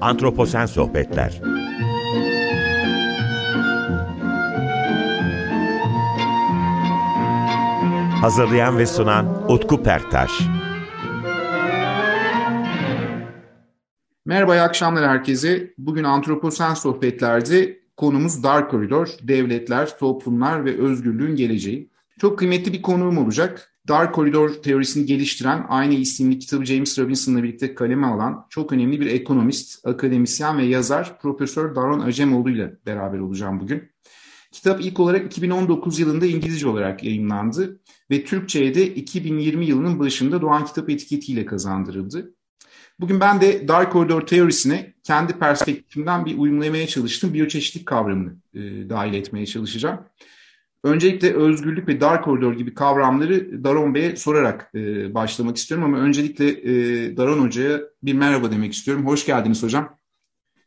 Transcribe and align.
Antroposen 0.00 0.66
Sohbetler 0.66 1.40
Hazırlayan 8.20 8.78
ve 8.78 8.86
sunan 8.86 9.52
Utku 9.52 9.82
Perktaş 9.82 10.30
Merhaba, 14.24 14.56
iyi 14.56 14.60
akşamlar 14.60 15.08
herkese. 15.08 15.74
Bugün 15.78 16.04
Antroposen 16.04 16.74
Sohbetler'de 16.74 17.80
konumuz 17.96 18.44
dar 18.44 18.68
koridor, 18.68 19.08
devletler, 19.22 19.98
toplumlar 19.98 20.64
ve 20.64 20.78
özgürlüğün 20.78 21.36
geleceği. 21.36 21.90
Çok 22.20 22.38
kıymetli 22.38 22.72
bir 22.72 22.82
konuğum 22.82 23.18
olacak. 23.18 23.69
Dar 23.90 24.12
koridor 24.12 24.50
teorisini 24.50 25.06
geliştiren 25.06 25.66
aynı 25.68 25.94
isimli 25.94 26.38
kitabı 26.38 26.64
James 26.64 26.98
Robinson'la 26.98 27.42
birlikte 27.42 27.74
kaleme 27.74 28.06
alan 28.06 28.46
çok 28.48 28.72
önemli 28.72 29.00
bir 29.00 29.06
ekonomist, 29.06 29.86
akademisyen 29.86 30.58
ve 30.58 30.64
yazar 30.64 31.18
Profesör 31.20 31.74
Daron 31.74 32.00
Acemoğlu 32.00 32.50
ile 32.50 32.76
beraber 32.86 33.18
olacağım 33.18 33.60
bugün. 33.60 33.90
Kitap 34.52 34.80
ilk 34.80 35.00
olarak 35.00 35.26
2019 35.26 35.98
yılında 35.98 36.26
İngilizce 36.26 36.68
olarak 36.68 37.04
yayınlandı 37.04 37.80
ve 38.10 38.24
Türkçe'ye 38.24 38.74
de 38.74 38.86
2020 38.94 39.66
yılının 39.66 39.98
başında 39.98 40.42
Doğan 40.42 40.64
Kitap 40.64 40.90
etiketiyle 40.90 41.46
kazandırıldı. 41.46 42.34
Bugün 43.00 43.20
ben 43.20 43.40
de 43.40 43.68
dar 43.68 43.90
koridor 43.90 44.26
teorisine 44.26 44.94
kendi 45.04 45.32
perspektifimden 45.32 46.26
bir 46.26 46.38
uyumlamaya 46.38 46.86
çalıştım. 46.86 47.34
Biyoçeşitlik 47.34 47.86
kavramını 47.86 48.36
e, 48.54 48.60
dahil 48.90 49.14
etmeye 49.14 49.46
çalışacağım. 49.46 50.00
Öncelikle 50.84 51.34
özgürlük 51.34 51.88
ve 51.88 52.00
dar 52.00 52.22
koridor 52.22 52.54
gibi 52.54 52.74
kavramları 52.74 53.64
Daron 53.64 53.94
Bey'e 53.94 54.16
sorarak 54.16 54.70
e, 54.74 55.14
başlamak 55.14 55.56
istiyorum 55.56 55.86
ama 55.86 55.98
öncelikle 55.98 56.48
e, 56.48 57.16
Daron 57.16 57.38
Hoca'ya 57.38 57.80
bir 58.02 58.14
merhaba 58.14 58.50
demek 58.50 58.72
istiyorum. 58.72 59.06
Hoş 59.06 59.26
geldiniz 59.26 59.62
hocam. 59.62 59.96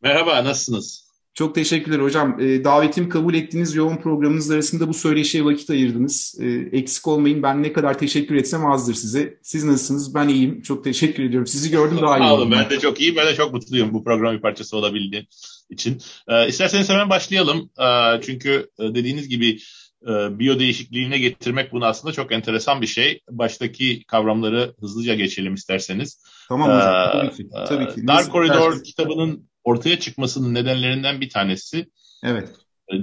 Merhaba, 0.02 0.44
nasılsınız? 0.44 1.14
Çok 1.34 1.56
teşekkürler 1.56 2.00
hocam. 2.00 2.40
E, 2.40 2.64
davetimi 2.64 3.10
kabul 3.10 3.34
ettiğiniz 3.34 3.76
yoğun 3.76 3.98
programınız 3.98 4.52
arasında 4.52 4.88
bu 4.88 4.94
söyleşiye 4.94 5.46
vakit 5.46 5.70
ayırdınız. 5.70 6.36
E, 6.40 6.48
eksik 6.78 7.08
olmayın. 7.08 7.44
Ben 7.44 7.64
ne 7.64 7.74
kadar 7.74 7.98
teşekkür 7.98 8.36
etsem 8.36 8.66
azdır 8.66 8.94
size. 8.94 9.38
Siz 9.42 9.64
nasılsınız? 9.64 10.16
Ben 10.16 10.28
iyiyim. 10.28 10.62
Çok 10.62 10.84
teşekkür 10.84 11.24
ediyorum. 11.24 11.48
Sizi 11.48 11.72
gördüm 11.72 11.98
daha 12.02 12.18
iyi. 12.18 12.28
Sağ 12.28 12.34
olun. 12.34 12.52
Ben 12.52 12.70
de 12.70 12.80
çok 12.80 13.02
iyiyim. 13.02 13.16
Ben 13.18 13.28
de 13.28 13.36
çok 13.36 13.54
mutluyum 13.54 13.94
bu 13.94 14.04
programın 14.04 14.38
bir 14.38 14.42
parçası 14.42 14.78
olabildiğim 14.78 15.26
için. 15.70 16.02
E, 16.28 16.48
isterseniz 16.48 16.90
hemen 16.90 17.10
başlayalım. 17.10 17.70
E, 17.80 18.22
çünkü 18.22 18.70
e, 18.80 18.84
dediğiniz 18.84 19.30
gibi 19.30 19.60
e, 20.08 20.40
biyo 20.40 20.60
değişikliğine 20.60 21.18
getirmek 21.18 21.72
bunu 21.72 21.86
aslında 21.86 22.14
çok 22.14 22.32
enteresan 22.32 22.82
bir 22.82 22.88
şey. 22.88 23.20
Baştaki 23.30 24.04
kavramları 24.04 24.74
hızlıca 24.80 25.16
geçelim 25.16 25.54
isterseniz. 25.54 26.24
Tamam 26.50 26.70
hocam. 26.70 27.12
Tabii 27.12 27.36
ki. 27.36 27.50
Tabii 27.68 27.96
ki. 27.96 28.08
Dar 28.08 28.30
Koridor 28.30 28.84
kitabının 28.84 29.50
ortaya 29.64 30.00
çıkmasının 30.00 30.54
nedenlerinden 30.54 31.22
bir 31.22 31.30
tanesi 31.30 31.90
evet. 32.24 32.50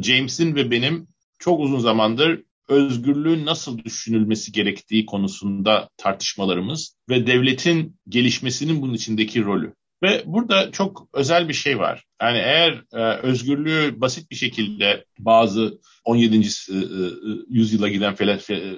James'in 0.03 0.55
ve 0.55 0.71
benim 0.71 1.09
çok 1.39 1.61
uzun 1.61 1.79
zamandır 1.79 2.43
özgürlüğün 2.69 3.47
nasıl 3.47 3.79
düşünülmesi 3.79 4.53
gerektiği 4.53 5.07
konusunda 5.07 5.89
tartışmalarımız 5.97 6.97
ve 7.09 7.27
devletin 7.27 7.97
gelişmesinin 8.09 8.83
bunun 8.83 8.95
içindeki 8.95 9.45
rolü. 9.45 9.75
Ve 10.03 10.23
burada 10.27 10.73
çok 10.73 11.09
özel 11.13 11.49
bir 11.49 11.55
şey 11.55 11.79
var. 11.79 12.05
Yani 12.23 12.39
eğer 12.39 12.85
e, 12.93 13.17
özgürlüğü 13.17 14.01
basit 14.01 14.31
bir 14.31 14.37
şekilde 14.37 15.05
bazı 15.19 15.81
17. 16.05 16.37
E, 16.37 16.41
yüzyıla 17.49 17.89
giden 17.89 18.15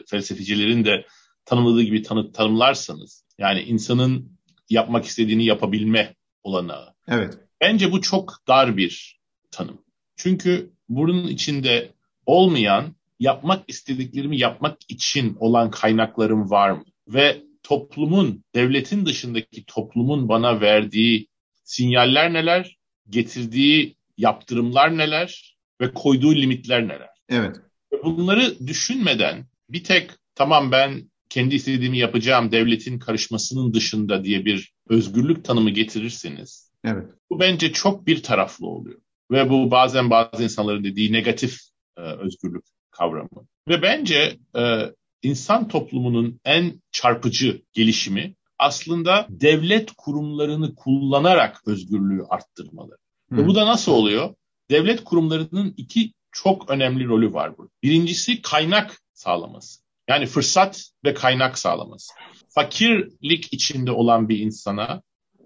felsefecilerin 0.07 0.85
de 0.85 1.07
tanımladığı 1.45 1.83
gibi 1.83 2.03
tanı, 2.03 2.33
tanımlarsanız, 2.33 3.25
yani 3.39 3.61
insanın 3.61 4.39
yapmak 4.71 5.05
istediğini 5.05 5.45
yapabilme 5.45 6.15
olanağı. 6.43 6.95
Evet. 7.09 7.39
Bence 7.61 7.93
bu 7.93 8.01
çok 8.01 8.35
dar 8.49 8.77
bir 8.77 9.21
tanım. 9.51 9.83
Çünkü 10.17 10.73
bunun 10.89 11.29
içinde 11.29 11.93
olmayan, 12.27 12.95
yapmak 13.21 13.65
istediklerimi 13.69 14.39
yapmak 14.39 14.79
için 14.89 15.37
olan 15.41 15.71
kaynaklarım 15.71 16.51
var 16.51 16.71
mı? 16.71 16.85
Ve 17.09 17.43
toplumun, 17.63 18.45
devletin 18.55 19.07
dışındaki 19.07 19.65
toplumun 19.65 20.29
bana 20.29 20.61
verdiği 20.61 21.29
sinyaller 21.65 22.33
neler, 22.33 22.77
getirdiği 23.09 23.97
yaptırımlar 24.19 24.99
neler 24.99 25.57
ve 25.81 25.95
koyduğu 25.95 26.35
limitler 26.35 26.89
neler? 26.89 27.09
Evet. 27.29 27.57
Bunları 28.05 28.67
düşünmeden 28.67 29.47
bir 29.69 29.85
tek 29.85 30.11
tamam 30.35 30.73
ben 30.73 31.11
kendi 31.29 31.55
istediğimi 31.55 31.99
yapacağım 31.99 32.53
devletin 32.53 32.99
karışmasının 32.99 33.75
dışında 33.75 34.25
diye 34.25 34.45
bir 34.45 34.73
özgürlük 34.89 35.45
tanımı 35.45 35.71
getirirseniz 35.71 36.73
evet. 36.85 37.07
bu 37.31 37.41
bence 37.41 37.73
çok 37.73 38.07
bir 38.07 38.23
taraflı 38.23 38.67
oluyor. 38.67 39.01
Ve 39.31 39.51
bu 39.51 39.71
bazen 39.71 40.11
bazı 40.11 40.43
insanların 40.43 40.85
dediği 40.85 41.13
negatif 41.13 41.59
e, 41.97 42.01
özgürlük 42.01 42.65
kavramı. 42.91 43.47
Ve 43.69 43.83
bence 43.83 44.37
e, 44.57 44.63
insan 45.23 45.69
toplumunun 45.69 46.41
en 46.45 46.83
çarpıcı 46.93 47.63
gelişimi 47.73 48.35
aslında 48.59 49.27
devlet 49.31 49.93
kurumlarını 49.97 50.75
kullanarak 50.75 51.63
özgürlüğü 51.67 52.23
arttırmaları. 52.29 52.99
Hmm. 53.29 53.39
Ve 53.39 53.47
bu 53.47 53.55
da 53.55 53.67
nasıl 53.67 53.93
oluyor? 53.93 54.35
Devlet 54.71 55.05
kurumlarının 55.05 55.75
iki 55.77 56.13
çok 56.33 56.71
önemli 56.71 57.05
rolü 57.05 57.33
var 57.33 57.59
burada. 57.59 57.71
Birincisi 57.83 58.43
kaynak 58.43 59.01
sağlaması. 59.13 59.83
Yani 60.09 60.27
fırsat 60.27 60.91
ve 61.05 61.15
kaynak 61.15 61.59
sağlaması. 61.59 62.13
Fakirlik 62.49 63.53
içinde 63.53 63.91
olan 63.91 64.29
bir 64.29 64.39
insana 64.39 65.03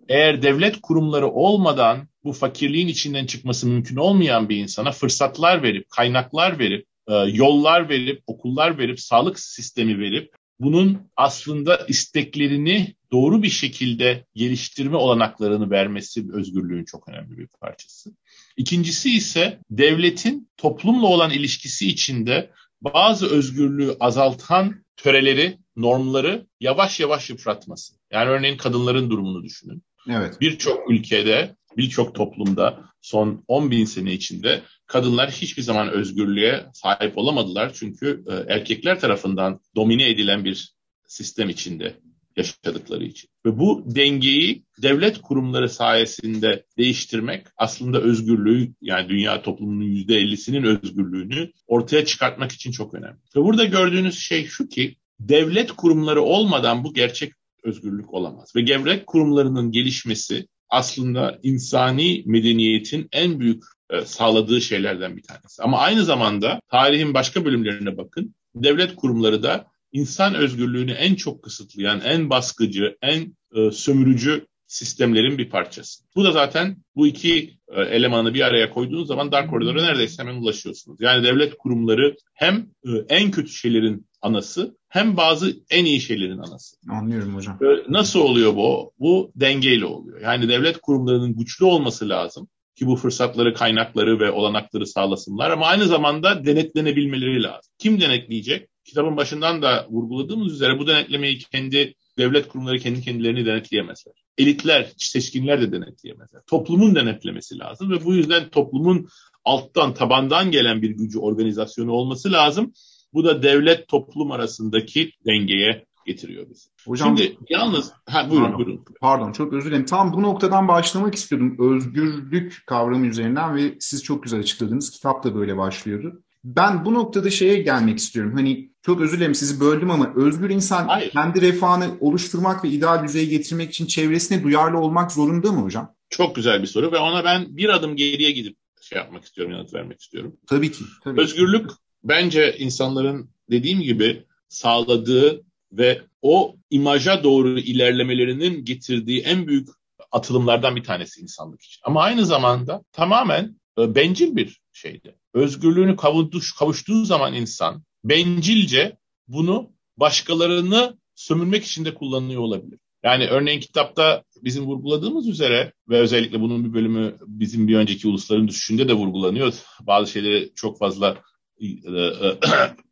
eğer 0.09 0.43
devlet 0.43 0.81
kurumları 0.81 1.29
olmadan 1.29 2.09
bu 2.25 2.33
fakirliğin 2.33 2.89
içinden 2.89 3.27
çıkması 3.27 3.67
mümkün 3.67 3.97
olmayan 3.97 4.49
bir 4.49 4.57
insana 4.57 4.93
fırsatlar 4.93 5.63
verip, 5.63 5.91
kaynaklar 5.91 6.59
verip, 6.59 6.87
e, 7.09 7.15
yollar 7.15 7.89
verip, 7.89 8.23
okullar 8.27 8.79
verip, 8.79 9.01
sağlık 9.01 9.41
sistemi 9.41 9.99
verip 9.99 10.35
bunun 10.61 10.99
aslında 11.17 11.77
isteklerini 11.89 12.95
doğru 13.13 13.43
bir 13.43 13.51
şekilde 13.51 14.25
geliştirme 14.35 14.97
olanaklarını 14.97 15.71
vermesi 15.71 16.27
özgürlüğün 16.33 16.85
çok 16.85 17.09
önemli 17.09 17.39
bir 17.39 17.47
parçası. 17.47 18.11
İkincisi 18.57 19.17
ise 19.17 19.59
devletin 19.71 20.49
toplumla 20.57 21.07
olan 21.07 21.31
ilişkisi 21.31 21.89
içinde 21.89 22.51
bazı 22.81 23.27
özgürlüğü 23.27 23.97
azaltan 24.01 24.85
töreleri, 24.97 25.59
normları 25.77 26.47
yavaş 26.61 27.01
yavaş 27.01 27.31
yıpratması. 27.31 27.95
Yani 28.13 28.31
örneğin 28.31 28.57
kadınların 28.57 29.11
durumunu 29.11 29.43
düşünün. 29.43 29.83
Evet. 30.09 30.41
Birçok 30.41 30.91
ülkede, 30.91 31.57
birçok 31.77 32.15
toplumda 32.15 32.85
son 33.01 33.45
10 33.49 33.71
bin 33.71 33.85
sene 33.85 34.13
içinde 34.13 34.63
kadınlar 34.87 35.31
hiçbir 35.31 35.63
zaman 35.63 35.89
özgürlüğe 35.89 36.67
sahip 36.75 37.19
olamadılar. 37.19 37.73
Çünkü 37.75 38.25
e, 38.29 38.55
erkekler 38.55 39.01
tarafından 39.01 39.61
domine 39.77 40.11
edilen 40.11 40.45
bir 40.45 40.75
sistem 41.07 41.49
içinde 41.49 41.97
yaşadıkları 42.37 43.05
için. 43.05 43.31
Ve 43.47 43.59
bu 43.59 43.85
dengeyi 43.87 44.65
devlet 44.83 45.23
kurumları 45.23 45.69
sayesinde 45.69 46.65
değiştirmek 46.79 47.47
aslında 47.57 48.01
özgürlüğü 48.01 48.73
yani 48.81 49.09
dünya 49.09 49.43
toplumunun 49.43 49.85
yüzde 49.85 50.17
ellisinin 50.17 50.63
özgürlüğünü 50.63 51.53
ortaya 51.67 52.05
çıkartmak 52.05 52.53
için 52.53 52.71
çok 52.71 52.95
önemli. 52.95 53.19
Ve 53.37 53.41
burada 53.41 53.65
gördüğünüz 53.65 54.19
şey 54.19 54.47
şu 54.47 54.69
ki 54.69 54.97
devlet 55.21 55.73
kurumları 55.73 56.23
olmadan 56.23 56.85
bu 56.85 56.95
gerçek 56.95 57.33
özgürlük 57.63 58.15
olamaz. 58.15 58.53
Ve 58.57 58.67
devlet 58.67 59.07
kurumlarının 59.07 59.71
gelişmesi 59.71 60.47
aslında 60.69 61.39
insani 61.43 62.23
medeniyetin 62.27 63.09
en 63.13 63.41
büyük 63.41 63.65
sağladığı 64.05 64.61
şeylerden 64.61 65.17
bir 65.17 65.23
tanesi. 65.23 65.63
Ama 65.63 65.79
aynı 65.79 66.05
zamanda 66.05 66.61
tarihin 66.71 67.15
başka 67.15 67.45
bölümlerine 67.45 67.97
bakın. 67.97 68.35
Devlet 68.55 68.97
kurumları 68.97 69.43
da 69.43 69.67
insan 69.93 70.35
özgürlüğünü 70.35 70.93
en 70.93 71.15
çok 71.15 71.43
kısıtlayan, 71.43 72.01
en 72.01 72.31
baskıcı, 72.31 72.97
en 73.03 73.37
e, 73.55 73.71
sömürücü 73.71 74.47
sistemlerin 74.67 75.39
bir 75.39 75.51
parçası. 75.51 76.05
Bu 76.17 76.25
da 76.25 76.33
zaten 76.33 76.77
bu 76.97 77.07
iki 77.07 77.59
e, 77.69 77.83
elemanı 77.83 78.35
bir 78.35 78.41
araya 78.41 78.71
koyduğunuz 78.71 79.09
zaman 79.09 79.33
dar 79.33 79.51
koridora 79.51 79.83
neredeyse 79.83 80.23
hemen 80.23 80.35
ulaşıyorsunuz. 80.35 81.01
Yani 81.01 81.25
devlet 81.25 81.59
kurumları 81.59 82.17
hem 82.35 82.57
e, 82.85 82.91
en 83.09 83.31
kötü 83.31 83.51
şeylerin 83.53 84.07
anası 84.23 84.77
hem 84.89 85.17
bazı 85.17 85.57
en 85.71 85.85
iyi 85.85 86.01
şeylerin 86.01 86.39
anası. 86.39 86.77
Anlıyorum 86.89 87.35
hocam. 87.35 87.59
E, 87.63 87.93
nasıl 87.93 88.21
oluyor 88.21 88.57
bu? 88.57 88.93
Bu 88.99 89.33
dengeyle 89.35 89.85
oluyor. 89.85 90.21
Yani 90.21 90.49
devlet 90.49 90.79
kurumlarının 90.79 91.37
güçlü 91.37 91.65
olması 91.65 92.09
lazım 92.09 92.49
ki 92.77 92.87
bu 92.87 92.97
fırsatları, 92.97 93.55
kaynakları 93.55 94.21
ve 94.21 94.31
olanakları 94.31 94.87
sağlasınlar 94.87 95.51
ama 95.51 95.67
aynı 95.67 95.85
zamanda 95.85 96.45
denetlenebilmeleri 96.45 97.43
lazım. 97.43 97.73
Kim 97.79 98.01
denetleyecek? 98.01 98.69
Kitabın 98.85 99.17
başından 99.17 99.63
da 99.63 99.87
vurguladığımız 99.91 100.53
üzere 100.53 100.79
bu 100.79 100.87
denetlemeyi 100.87 101.39
kendi 101.39 101.95
devlet 102.19 102.49
kurumları 102.49 102.79
kendi 102.79 103.03
kendilerini 103.03 103.47
denetleyemezler. 103.47 104.15
Elitler, 104.39 104.93
seçkinler 104.97 105.61
de 105.61 105.73
denetleyemezler. 105.73 106.43
Toplumun 106.47 106.95
denetlemesi 106.95 107.59
lazım 107.59 107.91
ve 107.91 108.05
bu 108.05 108.15
yüzden 108.15 108.49
toplumun 108.49 109.09
alttan, 109.45 109.95
tabandan 109.95 110.51
gelen 110.51 110.83
bir 110.83 110.91
gücü, 110.91 111.19
organizasyonu 111.19 111.93
olması 111.93 112.33
lazım. 112.33 112.73
Bu 113.13 113.25
da 113.25 113.43
devlet 113.43 113.89
toplum 113.89 114.33
arasındaki 114.33 115.11
dengeye 115.27 115.86
getiriyor 116.07 116.51
bizi. 116.51 116.69
Hocam, 116.87 117.19
Şimdi 117.19 117.39
yalnız 117.49 117.93
ha, 118.09 118.31
buyurun 118.31 118.45
pardon, 118.45 118.59
buyurun. 118.59 118.85
Pardon 119.01 119.33
çok 119.33 119.53
özür 119.53 119.71
dilerim. 119.71 119.85
Tam 119.85 120.13
bu 120.13 120.23
noktadan 120.23 120.69
başlamak 120.69 121.15
istiyordum. 121.15 121.57
Özgürlük 121.59 122.63
kavramı 122.67 123.07
üzerinden 123.07 123.57
ve 123.57 123.75
siz 123.81 124.05
çok 124.05 124.23
güzel 124.23 124.41
açıkladınız. 124.41 124.91
Kitap 124.91 125.25
da 125.25 125.35
böyle 125.35 125.57
başlıyordu. 125.57 126.23
Ben 126.45 126.85
bu 126.85 126.95
noktada 126.95 127.31
şeye 127.31 127.63
gelmek 127.63 127.99
istiyorum. 127.99 128.33
Hani 128.35 128.71
çok 128.83 129.01
özür 129.01 129.17
dilerim 129.17 129.35
sizi 129.35 129.61
böldüm 129.61 129.91
ama 129.91 130.13
özgür 130.17 130.51
insan 130.51 130.87
Hayır. 130.89 131.11
kendi 131.11 131.41
refahını 131.41 131.97
oluşturmak 132.01 132.65
ve 132.65 132.69
ideal 132.69 133.05
düzeye 133.05 133.25
getirmek 133.25 133.71
için 133.71 133.87
çevresine 133.87 134.43
duyarlı 134.43 134.79
olmak 134.79 135.13
zorunda 135.13 135.53
mı 135.53 135.61
hocam? 135.61 135.95
Çok 136.11 136.37
güzel 136.37 136.63
bir 136.63 136.67
soru 136.67 136.93
ve 136.93 136.99
ona 136.99 137.25
ben 137.25 137.57
bir 137.57 137.69
adım 137.69 137.97
geriye 137.97 138.31
gidip 138.31 138.57
şey 138.81 138.99
yapmak 138.99 139.25
istiyorum, 139.25 139.53
yanıt 139.53 139.75
vermek 139.75 140.01
istiyorum. 140.01 140.37
Tabii 140.47 140.73
ki. 140.73 140.85
Tabii. 141.05 141.21
Özgürlük 141.21 141.71
bence 142.05 142.57
insanların 142.59 143.31
dediğim 143.51 143.81
gibi 143.81 144.25
sağladığı 144.49 145.43
ve 145.73 146.03
o 146.23 146.57
imaja 146.71 147.25
doğru 147.25 147.59
ilerlemelerinin 147.59 148.65
getirdiği 148.65 149.21
en 149.21 149.47
büyük 149.47 149.69
atılımlardan 150.13 150.77
bir 150.77 150.85
tanesi 150.85 151.21
insanlık 151.21 151.63
için. 151.63 151.81
Ama 151.85 152.03
aynı 152.03 152.27
zamanda 152.27 152.83
tamamen 152.93 153.61
e, 153.79 153.95
bencil 153.95 154.37
bir 154.37 154.61
şeydi. 154.73 155.15
Özgürlüğünü 155.35 155.97
kavuştuğu, 155.97 156.41
kavuştuğu 156.59 157.05
zaman 157.05 157.35
insan 157.35 157.85
bencilce 158.05 158.97
bunu 159.29 159.71
başkalarını 159.97 160.99
sömürmek 161.15 161.65
için 161.65 161.85
de 161.85 161.95
kullanıyor 161.95 162.43
olabilir. 162.43 162.79
Yani 163.03 163.27
örneğin 163.27 163.61
kitapta 163.61 164.23
bizim 164.43 164.67
vurguladığımız 164.67 165.29
üzere 165.29 165.73
ve 165.89 165.99
özellikle 165.99 166.41
bunun 166.41 166.65
bir 166.65 166.73
bölümü 166.75 167.17
bizim 167.27 167.69
bir 167.69 167.77
önceki 167.77 168.09
ulusların 168.09 168.49
düşüşünde 168.49 168.89
de 168.89 168.93
vurgulanıyor. 168.93 169.55
Bazı 169.81 170.11
şeyleri 170.11 170.53
çok 170.55 170.79
fazla 170.79 171.17
e, 171.61 171.67
e, 171.67 172.39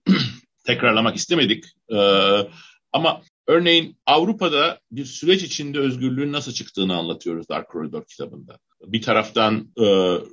tekrarlamak 0.65 1.17
istemedik. 1.17 1.65
E, 1.93 1.99
ama 2.93 3.23
örneğin 3.47 3.97
Avrupa'da 4.07 4.81
bir 4.91 5.05
süreç 5.05 5.43
içinde 5.43 5.79
özgürlüğün 5.79 6.33
nasıl 6.33 6.53
çıktığını 6.53 6.97
anlatıyoruz 6.97 7.49
Dark 7.49 7.71
Corridor 7.71 8.05
kitabında. 8.05 8.59
Bir 8.87 9.03
taraftan 9.03 9.69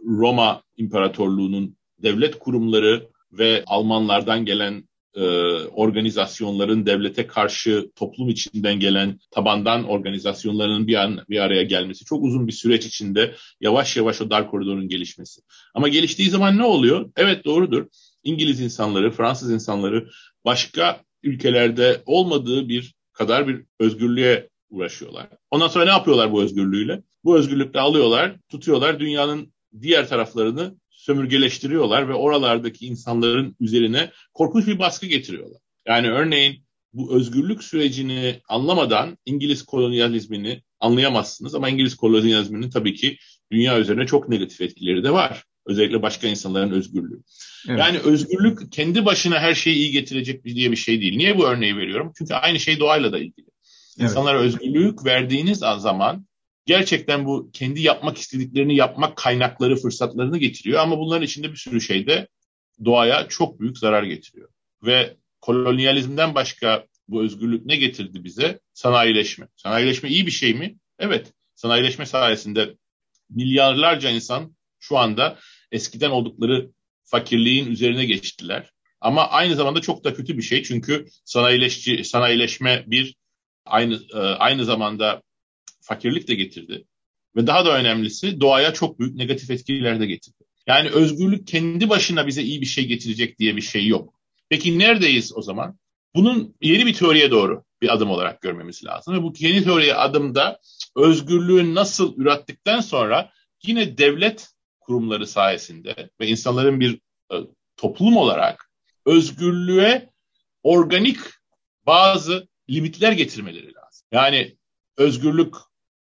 Roma 0.06 0.64
İmparatorluğu'nun 0.78 1.76
devlet 2.04 2.40
kurumları 2.40 3.10
ve 3.32 3.64
Almanlardan 3.68 4.46
gelen 4.46 4.84
e, 5.16 5.22
organizasyonların 5.66 6.86
devlete 6.86 7.28
karşı 7.28 7.92
toplum 7.96 8.30
içinden 8.30 8.80
gelen 8.80 9.20
tabandan 9.32 9.84
organizasyonların 9.84 10.88
bir 10.88 10.96
an 10.96 11.20
bir 11.30 11.40
araya 11.40 11.64
gelmesi 11.64 12.06
çok 12.06 12.24
uzun 12.24 12.48
bir 12.48 12.52
süreç 12.52 12.86
içinde 12.86 13.36
yavaş 13.62 13.98
yavaş 13.98 14.22
o 14.22 14.30
dar 14.30 14.52
koridorun 14.52 14.88
gelişmesi. 14.88 15.42
Ama 15.74 15.88
geliştiği 15.88 16.30
zaman 16.30 16.58
ne 16.58 16.64
oluyor? 16.64 17.12
Evet 17.16 17.46
doğrudur. 17.46 17.88
İngiliz 18.24 18.60
insanları, 18.60 19.12
Fransız 19.12 19.52
insanları 19.52 20.10
başka 20.46 21.02
ülkelerde 21.24 22.02
olmadığı 22.06 22.70
bir 22.70 22.94
kadar 23.14 23.48
bir 23.48 23.64
özgürlüğe 23.80 24.50
uğraşıyorlar. 24.70 25.30
Ondan 25.52 25.68
sonra 25.68 25.86
ne 25.86 25.92
yapıyorlar 25.92 26.32
bu 26.32 26.44
özgürlüğüyle? 26.44 27.04
Bu 27.24 27.38
özgürlükle 27.38 27.80
alıyorlar, 27.80 28.36
tutuyorlar 28.50 29.00
dünyanın 29.00 29.54
diğer 29.82 30.10
taraflarını 30.10 30.76
sömürgeleştiriyorlar 30.90 32.10
ve 32.10 32.14
oralardaki 32.14 32.86
insanların 32.86 33.56
üzerine 33.60 34.12
korkunç 34.34 34.68
bir 34.68 34.80
baskı 34.80 35.06
getiriyorlar. 35.06 35.62
Yani 35.88 36.12
örneğin 36.12 36.64
bu 36.94 37.16
özgürlük 37.16 37.64
sürecini 37.64 38.42
anlamadan 38.50 39.18
İngiliz 39.26 39.64
kolonyalizmini 39.64 40.64
anlayamazsınız 40.80 41.56
ama 41.56 41.70
İngiliz 41.70 41.96
kolonyalizminin 41.96 42.70
tabii 42.70 42.96
ki 42.96 43.18
dünya 43.52 43.80
üzerine 43.80 44.06
çok 44.06 44.30
negatif 44.30 44.62
etkileri 44.62 45.04
de 45.04 45.12
var. 45.12 45.44
Özellikle 45.66 46.02
başka 46.02 46.28
insanların 46.28 46.72
özgürlüğü. 46.72 47.22
Evet. 47.70 47.80
Yani 47.80 48.00
özgürlük 48.00 48.72
kendi 48.72 49.06
başına 49.06 49.40
her 49.40 49.54
şeyi 49.54 49.76
iyi 49.76 49.92
getirecek 49.92 50.46
diye 50.46 50.72
bir 50.72 50.76
şey 50.76 51.02
değil. 51.02 51.18
Niye 51.18 51.38
bu 51.38 51.48
örneği 51.48 51.78
veriyorum? 51.78 52.12
Çünkü 52.18 52.34
aynı 52.34 52.60
şey 52.60 52.80
doğayla 52.80 53.12
da 53.12 53.18
ilgili. 53.18 53.46
Evet. 54.00 54.10
İnsanlara 54.10 54.40
özgürlük 54.40 55.06
verdiğiniz 55.06 55.60
zaman 55.60 56.26
gerçekten 56.66 57.26
bu 57.26 57.50
kendi 57.54 57.82
yapmak 57.82 58.18
istediklerini 58.18 58.76
yapmak 58.76 59.18
kaynakları, 59.18 59.76
fırsatlarını 59.76 60.38
getiriyor. 60.38 60.80
Ama 60.80 60.98
bunların 60.98 61.26
içinde 61.26 61.52
bir 61.52 61.58
sürü 61.58 61.82
şey 61.82 62.08
de 62.08 62.28
doğaya 62.86 63.28
çok 63.28 63.60
büyük 63.60 63.78
zarar 63.78 64.04
getiriyor. 64.04 64.50
Ve 64.84 65.18
kolonyalizmden 65.42 66.36
başka 66.36 66.86
bu 67.08 67.24
özgürlük 67.24 67.66
ne 67.66 67.76
getirdi 67.76 68.24
bize? 68.24 68.60
Sanayileşme. 68.74 69.48
Sanayileşme 69.56 70.10
iyi 70.10 70.26
bir 70.26 70.32
şey 70.32 70.54
mi? 70.54 70.76
Evet. 71.00 71.34
Sanayileşme 71.56 72.06
sayesinde 72.06 72.76
milyarlarca 73.30 74.10
insan 74.10 74.56
şu 74.80 74.98
anda 74.98 75.38
eskiden 75.72 76.10
oldukları 76.10 76.72
fakirliğin 77.04 77.66
üzerine 77.66 78.06
geçtiler. 78.06 78.72
Ama 79.02 79.30
aynı 79.30 79.56
zamanda 79.56 79.82
çok 79.82 80.04
da 80.04 80.14
kötü 80.14 80.38
bir 80.38 80.44
şey 80.44 80.64
çünkü 80.64 81.06
sanayileşci, 81.26 82.04
sanayileşme 82.04 82.84
bir 82.88 83.16
aynı 83.66 84.00
aynı 84.40 84.66
zamanda 84.66 85.22
fakirlik 85.82 86.28
de 86.28 86.36
getirdi. 86.36 86.86
Ve 87.36 87.48
daha 87.48 87.66
da 87.66 87.80
önemlisi 87.80 88.42
doğaya 88.42 88.74
çok 88.74 89.00
büyük 89.00 89.16
negatif 89.16 89.52
etkiler 89.52 90.00
de 90.00 90.06
getirdi. 90.06 90.44
Yani 90.68 90.90
özgürlük 90.90 91.48
kendi 91.48 91.90
başına 91.90 92.28
bize 92.28 92.42
iyi 92.44 92.62
bir 92.62 92.66
şey 92.66 92.88
getirecek 92.88 93.40
diye 93.40 93.56
bir 93.56 93.62
şey 93.62 93.88
yok. 93.88 94.14
Peki 94.50 94.80
neredeyiz 94.80 95.38
o 95.38 95.42
zaman? 95.42 95.80
Bunun 96.16 96.56
yeni 96.62 96.86
bir 96.86 96.94
teoriye 96.94 97.32
doğru 97.32 97.64
bir 97.82 97.94
adım 97.94 98.10
olarak 98.10 98.42
görmemiz 98.42 98.86
lazım. 98.86 99.16
Ve 99.16 99.24
bu 99.24 99.34
yeni 99.40 99.64
teoriye 99.64 99.96
adımda 99.96 100.60
özgürlüğün 100.96 101.76
nasıl 101.76 102.18
ürettikten 102.18 102.80
sonra 102.80 103.32
yine 103.64 103.98
devlet 103.98 104.51
kurumları 104.82 105.28
sayesinde 105.28 106.10
ve 106.20 106.28
insanların 106.28 106.80
bir 106.80 107.00
e, 107.34 107.36
toplum 107.78 108.18
olarak 108.18 108.72
özgürlüğe 109.06 110.10
organik 110.64 111.18
bazı 111.86 112.48
limitler 112.70 113.12
getirmeleri 113.12 113.74
lazım. 113.74 114.08
Yani 114.12 114.58
özgürlük 114.98 115.56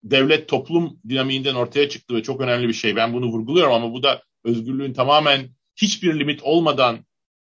devlet 0.04 0.48
toplum 0.48 1.00
dinamiğinden 1.08 1.54
ortaya 1.54 1.88
çıktı 1.88 2.14
ve 2.14 2.22
çok 2.22 2.40
önemli 2.40 2.68
bir 2.68 2.72
şey. 2.72 2.96
Ben 2.96 3.12
bunu 3.12 3.26
vurguluyorum 3.26 3.72
ama 3.72 3.92
bu 3.92 4.02
da 4.02 4.22
özgürlüğün 4.44 4.92
tamamen 4.92 5.50
hiçbir 5.76 6.18
limit 6.18 6.42
olmadan 6.42 7.06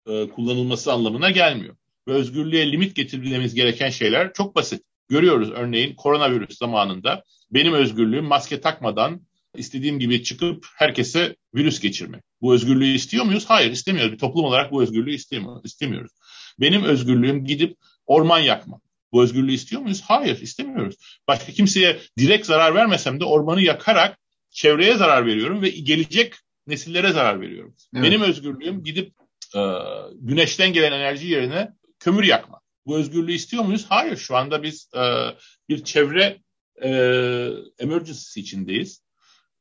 e, 0.07 0.29
kullanılması 0.29 0.93
anlamına 0.93 1.31
gelmiyor. 1.31 1.77
Ve 2.09 2.13
özgürlüğe 2.13 2.73
limit 2.73 2.97
getirmemiz 2.97 3.55
gereken 3.55 3.91
şeyler 3.91 4.33
çok 4.33 4.57
basit. 4.57 4.85
Görüyoruz 5.09 5.51
örneğin 5.51 5.95
koronavirüs 5.95 6.59
zamanında 6.59 7.25
benim 7.51 7.73
özgürlüğüm 7.73 8.25
maske 8.25 8.61
takmadan 8.61 9.21
istediğim 9.57 9.99
gibi 9.99 10.23
çıkıp 10.23 10.67
herkese 10.77 11.37
virüs 11.55 11.81
geçirmek. 11.81 12.23
Bu 12.41 12.55
özgürlüğü 12.55 12.95
istiyor 12.95 13.25
muyuz? 13.25 13.45
Hayır 13.49 13.71
istemiyoruz. 13.71 14.13
Bir 14.13 14.19
toplum 14.19 14.45
olarak 14.45 14.73
bu 14.73 14.83
özgürlüğü 14.83 15.15
istemiyoruz. 15.65 16.13
Benim 16.61 16.85
özgürlüğüm 16.85 17.45
gidip 17.45 17.77
orman 18.07 18.39
yakmak. 18.39 18.83
Bu 19.13 19.23
özgürlüğü 19.23 19.53
istiyor 19.53 19.83
muyuz? 19.83 20.03
Hayır, 20.05 20.41
istemiyoruz. 20.41 20.97
Başka 21.29 21.53
kimseye 21.53 21.99
direkt 22.19 22.47
zarar 22.47 22.75
vermesem 22.75 23.21
de 23.21 23.25
ormanı 23.25 23.63
yakarak 23.63 24.19
çevreye 24.51 24.97
zarar 24.97 25.27
veriyorum 25.27 25.63
ve 25.63 25.69
gelecek 25.69 26.35
nesillere 26.67 27.13
zarar 27.13 27.41
veriyorum. 27.41 27.75
Evet. 27.95 28.05
Benim 28.05 28.23
özgürlüğüm 28.23 28.85
gidip 28.85 29.13
e, 29.57 29.61
güneşten 30.15 30.73
gelen 30.73 30.93
enerji 30.93 31.27
yerine 31.27 31.69
kömür 31.99 32.25
yakmak. 32.25 32.63
Bu 32.87 32.97
özgürlüğü 32.97 33.33
istiyor 33.33 33.65
muyuz? 33.65 33.87
Hayır. 33.89 34.17
Şu 34.17 34.37
anda 34.37 34.63
biz 34.63 34.91
e, 34.95 35.03
bir 35.69 35.85
çevre 35.85 36.39
e, 36.83 36.89
emergency 37.79 38.41
içindeyiz 38.41 39.03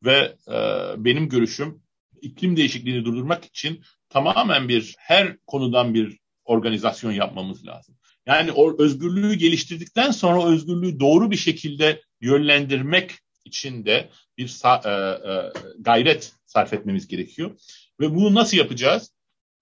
ve 0.06 0.36
e, 0.48 0.56
benim 0.98 1.30
görüşüm 1.30 1.82
iklim 2.22 2.58
değişikliğini 2.58 3.06
durdurmak 3.06 3.46
için 3.46 3.82
tamamen 4.10 4.70
bir 4.70 4.96
her 4.98 5.38
konudan 5.48 5.94
bir 5.94 6.20
organizasyon 6.46 7.12
yapmamız 7.12 7.66
lazım. 7.66 7.96
Yani 8.26 8.52
o 8.52 8.84
özgürlüğü 8.84 9.34
geliştirdikten 9.34 10.12
sonra 10.12 10.46
özgürlüğü 10.46 11.00
doğru 11.00 11.32
bir 11.32 11.38
şekilde 11.38 12.02
yönlendirmek 12.22 13.12
için 13.46 13.86
de 13.86 14.10
bir 14.38 14.62
e, 14.66 14.90
e, 14.90 15.52
gayret 15.80 16.34
sarf 16.46 16.74
etmemiz 16.74 17.08
gerekiyor. 17.08 17.52
Ve 18.00 18.16
bunu 18.16 18.36
nasıl 18.36 18.58
yapacağız? 18.58 19.14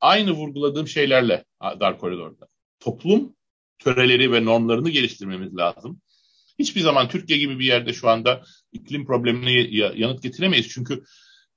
Aynı 0.02 0.32
vurguladığım 0.32 0.88
şeylerle 0.88 1.46
dar 1.62 2.00
koridorda. 2.00 2.48
Toplum 2.80 3.36
töreleri 3.80 4.32
ve 4.32 4.46
normlarını 4.46 4.90
geliştirmemiz 4.90 5.58
lazım. 5.58 6.02
Hiçbir 6.60 6.82
zaman 6.82 7.10
Türkiye 7.10 7.40
gibi 7.40 7.60
bir 7.60 7.66
yerde 7.66 7.94
şu 7.94 8.10
anda 8.10 8.44
iklim 8.72 9.06
problemine 9.06 9.52
yanıt 9.98 10.24
getiremeyiz. 10.24 10.70
Çünkü 10.70 11.04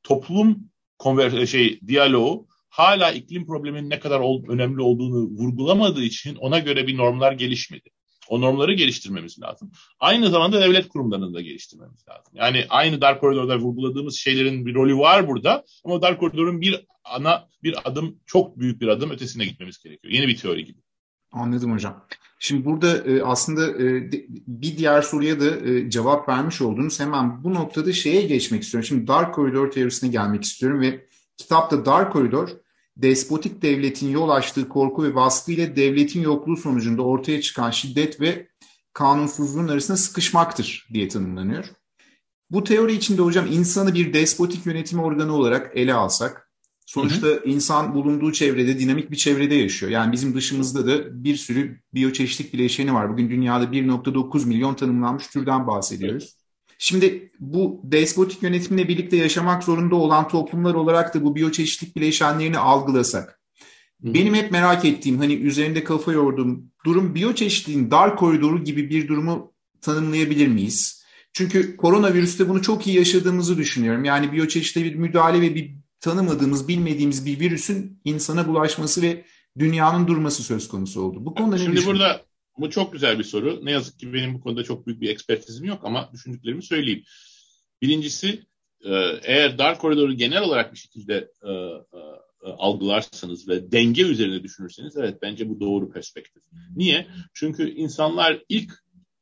toplum 0.02 0.70
konver 0.98 1.46
şey 1.46 1.80
diyaloğu 1.86 2.46
hala 2.68 3.12
iklim 3.12 3.46
probleminin 3.46 3.90
ne 3.90 4.00
kadar 4.00 4.20
ol, 4.20 4.44
önemli 4.48 4.82
olduğunu 4.82 5.30
vurgulamadığı 5.38 6.02
için 6.02 6.36
ona 6.36 6.58
göre 6.58 6.86
bir 6.86 6.96
normlar 6.96 7.32
gelişmedi. 7.32 7.90
O 8.28 8.40
normları 8.40 8.74
geliştirmemiz 8.74 9.40
lazım. 9.42 9.72
Aynı 10.00 10.30
zamanda 10.30 10.60
devlet 10.60 10.88
kurumlarını 10.88 11.34
da 11.34 11.40
geliştirmemiz 11.40 12.08
lazım. 12.08 12.32
Yani 12.34 12.66
aynı 12.68 13.00
dar 13.00 13.20
koridorda 13.20 13.58
vurguladığımız 13.58 14.16
şeylerin 14.16 14.66
bir 14.66 14.74
rolü 14.74 14.98
var 14.98 15.28
burada 15.28 15.64
ama 15.84 16.02
dar 16.02 16.18
koridorun 16.18 16.60
bir 16.60 16.86
ana 17.04 17.48
bir 17.62 17.88
adım 17.88 18.20
çok 18.26 18.58
büyük 18.58 18.80
bir 18.80 18.88
adım 18.88 19.10
ötesine 19.10 19.44
gitmemiz 19.44 19.78
gerekiyor. 19.78 20.14
Yeni 20.14 20.28
bir 20.28 20.36
teori 20.36 20.64
gibi. 20.64 20.78
Anladım 21.32 21.72
hocam. 21.72 22.06
Şimdi 22.38 22.64
burada 22.64 22.98
e, 22.98 23.22
aslında 23.22 23.82
e, 23.82 24.10
bir 24.46 24.78
diğer 24.78 25.02
soruya 25.02 25.40
da 25.40 25.56
e, 25.56 25.90
cevap 25.90 26.28
vermiş 26.28 26.62
oldunuz. 26.62 27.00
Hemen 27.00 27.44
bu 27.44 27.54
noktada 27.54 27.92
şeye 27.92 28.22
geçmek 28.22 28.62
istiyorum. 28.62 28.86
Şimdi 28.86 29.06
dar 29.06 29.32
koridor 29.32 29.70
teorisine 29.70 30.10
gelmek 30.10 30.44
istiyorum 30.44 30.80
ve 30.80 31.06
kitapta 31.36 31.86
dar 31.86 32.10
koridor 32.10 32.48
despotik 32.96 33.62
devletin 33.62 34.08
yol 34.10 34.28
açtığı 34.28 34.68
korku 34.68 35.04
ve 35.04 35.14
baskı 35.14 35.52
ile 35.52 35.76
devletin 35.76 36.20
yokluğu 36.20 36.56
sonucunda 36.56 37.02
ortaya 37.02 37.40
çıkan 37.40 37.70
şiddet 37.70 38.20
ve 38.20 38.48
kanunsuzluğun 38.92 39.68
arasında 39.68 39.96
sıkışmaktır 39.96 40.88
diye 40.92 41.08
tanımlanıyor. 41.08 41.64
Bu 42.50 42.64
teori 42.64 42.92
içinde 42.92 43.22
hocam 43.22 43.46
insanı 43.46 43.94
bir 43.94 44.12
despotik 44.12 44.66
yönetim 44.66 45.00
organı 45.00 45.36
olarak 45.36 45.76
ele 45.76 45.94
alsak, 45.94 46.51
sonuçta 46.92 47.26
hı 47.26 47.30
hı. 47.30 47.42
insan 47.44 47.94
bulunduğu 47.94 48.32
çevrede 48.32 48.78
dinamik 48.78 49.10
bir 49.10 49.16
çevrede 49.16 49.54
yaşıyor. 49.54 49.92
Yani 49.92 50.12
bizim 50.12 50.34
dışımızda 50.34 50.86
da 50.86 51.24
bir 51.24 51.36
sürü 51.36 51.80
biyoçeşitlik 51.94 52.52
bileşeni 52.54 52.94
var. 52.94 53.12
Bugün 53.12 53.30
dünyada 53.30 53.64
1.9 53.64 54.46
milyon 54.46 54.74
tanımlanmış 54.74 55.26
türden 55.26 55.66
bahsediyoruz. 55.66 56.22
Evet. 56.22 56.34
Şimdi 56.78 57.32
bu 57.40 57.80
despotik 57.84 58.42
yönetimle 58.42 58.88
birlikte 58.88 59.16
yaşamak 59.16 59.64
zorunda 59.64 59.96
olan 59.96 60.28
toplumlar 60.28 60.74
olarak 60.74 61.14
da 61.14 61.24
bu 61.24 61.36
biyoçeşitlik 61.36 61.96
bileşenlerini 61.96 62.58
algılasak. 62.58 63.40
Hı. 64.02 64.14
Benim 64.14 64.34
hep 64.34 64.50
merak 64.50 64.84
ettiğim 64.84 65.18
hani 65.18 65.34
üzerinde 65.34 65.84
kafa 65.84 66.12
yorduğum 66.12 66.70
durum 66.84 67.14
biyoçeşitliğin 67.14 67.90
dar 67.90 68.16
koridoru 68.16 68.64
gibi 68.64 68.90
bir 68.90 69.08
durumu 69.08 69.52
tanımlayabilir 69.80 70.48
miyiz? 70.48 71.04
Çünkü 71.32 71.76
koronavirüste 71.76 72.48
bunu 72.48 72.62
çok 72.62 72.86
iyi 72.86 72.96
yaşadığımızı 72.96 73.58
düşünüyorum. 73.58 74.04
Yani 74.04 74.32
biyoçeşitliğe 74.32 74.86
bir 74.86 74.94
müdahale 74.94 75.40
ve 75.40 75.54
bir 75.54 75.81
tanımadığımız, 76.02 76.68
bilmediğimiz 76.68 77.26
bir 77.26 77.40
virüsün 77.40 78.00
insana 78.04 78.48
bulaşması 78.48 79.02
ve 79.02 79.24
dünyanın 79.58 80.06
durması 80.06 80.42
söz 80.42 80.68
konusu 80.68 81.02
oldu. 81.02 81.24
Bu 81.24 81.34
konuda 81.34 81.58
Şimdi 81.58 81.86
burada 81.86 82.24
bu 82.58 82.70
çok 82.70 82.92
güzel 82.92 83.18
bir 83.18 83.24
soru. 83.24 83.60
Ne 83.62 83.70
yazık 83.70 83.98
ki 83.98 84.12
benim 84.12 84.34
bu 84.34 84.40
konuda 84.40 84.64
çok 84.64 84.86
büyük 84.86 85.00
bir 85.00 85.08
ekspertizim 85.08 85.64
yok 85.64 85.80
ama 85.84 86.10
düşündüklerimi 86.12 86.62
söyleyeyim. 86.62 87.02
Birincisi 87.82 88.46
e, 88.84 88.90
eğer 89.22 89.58
dar 89.58 89.78
koridoru 89.78 90.12
genel 90.12 90.42
olarak 90.42 90.72
bir 90.72 90.78
şekilde 90.78 91.30
e, 91.42 91.50
e, 91.50 92.48
algılarsanız 92.58 93.48
ve 93.48 93.72
denge 93.72 94.02
üzerine 94.02 94.42
düşünürseniz 94.42 94.96
evet 94.96 95.18
bence 95.22 95.48
bu 95.48 95.60
doğru 95.60 95.92
perspektif. 95.92 96.42
Niye? 96.76 97.06
Çünkü 97.34 97.70
insanlar 97.70 98.42
ilk 98.48 98.72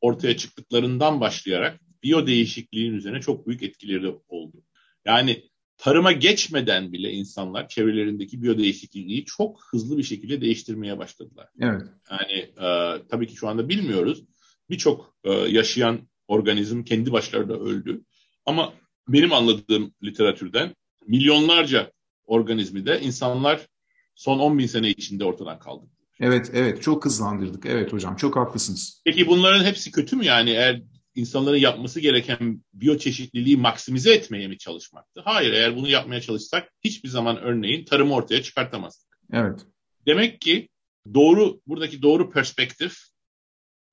ortaya 0.00 0.36
çıktıklarından 0.36 1.20
başlayarak 1.20 1.80
biyo 2.02 2.26
değişikliğin 2.26 2.92
üzerine 2.92 3.20
çok 3.20 3.46
büyük 3.46 3.62
etkileri 3.62 4.14
oldu. 4.28 4.62
Yani 5.04 5.49
tarıma 5.80 6.12
geçmeden 6.12 6.92
bile 6.92 7.12
insanlar 7.12 7.68
çevrelerindeki 7.68 8.42
biyodeğişikliği 8.42 9.24
çok 9.24 9.60
hızlı 9.70 9.98
bir 9.98 10.02
şekilde 10.02 10.40
değiştirmeye 10.40 10.98
başladılar. 10.98 11.48
Evet. 11.60 11.82
Yani 12.10 12.38
e, 12.38 12.96
tabii 13.10 13.26
ki 13.26 13.36
şu 13.36 13.48
anda 13.48 13.68
bilmiyoruz. 13.68 14.24
Birçok 14.70 15.14
e, 15.24 15.32
yaşayan 15.32 15.98
organizm 16.28 16.82
kendi 16.82 17.12
başlarında 17.12 17.54
öldü. 17.54 18.04
Ama 18.46 18.72
benim 19.08 19.32
anladığım 19.32 19.94
literatürden 20.02 20.74
milyonlarca 21.06 21.92
organizmi 22.24 22.86
de 22.86 23.00
insanlar 23.00 23.66
son 24.14 24.38
10 24.38 24.58
bin 24.58 24.66
sene 24.66 24.90
içinde 24.90 25.24
ortadan 25.24 25.58
kaldırdı. 25.58 25.92
Evet, 26.20 26.50
evet. 26.54 26.82
Çok 26.82 27.04
hızlandırdık. 27.04 27.66
Evet 27.66 27.92
hocam, 27.92 28.16
çok 28.16 28.36
haklısınız. 28.36 29.02
Peki 29.04 29.26
bunların 29.26 29.64
hepsi 29.64 29.92
kötü 29.92 30.16
mü 30.16 30.24
yani? 30.24 30.50
Eğer 30.50 30.82
insanların 31.14 31.56
yapması 31.56 32.00
gereken 32.00 32.64
biyoçeşitliliği 32.72 33.56
maksimize 33.56 34.14
etmeye 34.14 34.48
mi 34.48 34.58
çalışmaktı? 34.58 35.20
Hayır, 35.24 35.52
eğer 35.52 35.76
bunu 35.76 35.88
yapmaya 35.88 36.20
çalışsak 36.20 36.72
hiçbir 36.84 37.08
zaman 37.08 37.38
örneğin 37.38 37.84
tarımı 37.84 38.14
ortaya 38.14 38.42
çıkartamazdık. 38.42 39.18
Evet. 39.32 39.60
Demek 40.06 40.40
ki 40.40 40.68
doğru 41.14 41.60
buradaki 41.66 42.02
doğru 42.02 42.30
perspektif 42.30 42.98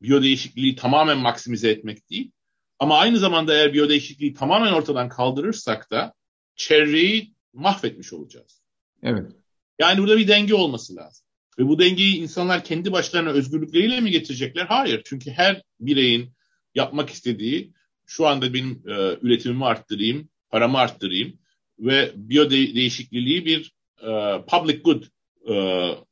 biyodeğişikliği 0.02 0.76
tamamen 0.76 1.18
maksimize 1.18 1.70
etmek 1.70 2.10
değil. 2.10 2.32
Ama 2.80 2.98
aynı 2.98 3.18
zamanda 3.20 3.54
eğer 3.54 3.74
biyodeğişikliği 3.74 4.34
tamamen 4.34 4.74
ortadan 4.74 5.10
kaldırırsak 5.10 5.92
da 5.92 6.14
çevreyi 6.56 7.34
mahvetmiş 7.54 8.14
olacağız. 8.14 8.62
Evet. 9.04 9.32
Yani 9.80 10.00
burada 10.00 10.18
bir 10.18 10.28
denge 10.28 10.56
olması 10.56 10.96
lazım. 10.96 11.28
Ve 11.60 11.68
bu 11.68 11.80
dengeyi 11.80 12.16
insanlar 12.16 12.64
kendi 12.64 12.92
başlarına 12.92 13.30
özgürlükleriyle 13.30 14.02
mi 14.02 14.12
getirecekler? 14.12 14.66
Hayır. 14.66 15.02
Çünkü 15.06 15.32
her 15.32 15.62
bireyin 15.80 16.37
yapmak 16.76 17.10
istediği 17.10 17.74
şu 18.06 18.28
anda 18.28 18.54
benim 18.54 18.84
e, 18.88 19.18
üretimimi 19.22 19.66
arttırayım, 19.66 20.30
paramı 20.50 20.78
arttırayım 20.78 21.40
ve 21.80 22.12
biyo 22.16 22.50
değişikliği 22.50 23.46
bir 23.46 23.74
e, 24.02 24.42
public 24.48 24.78
good 24.78 25.04
e, 25.50 25.54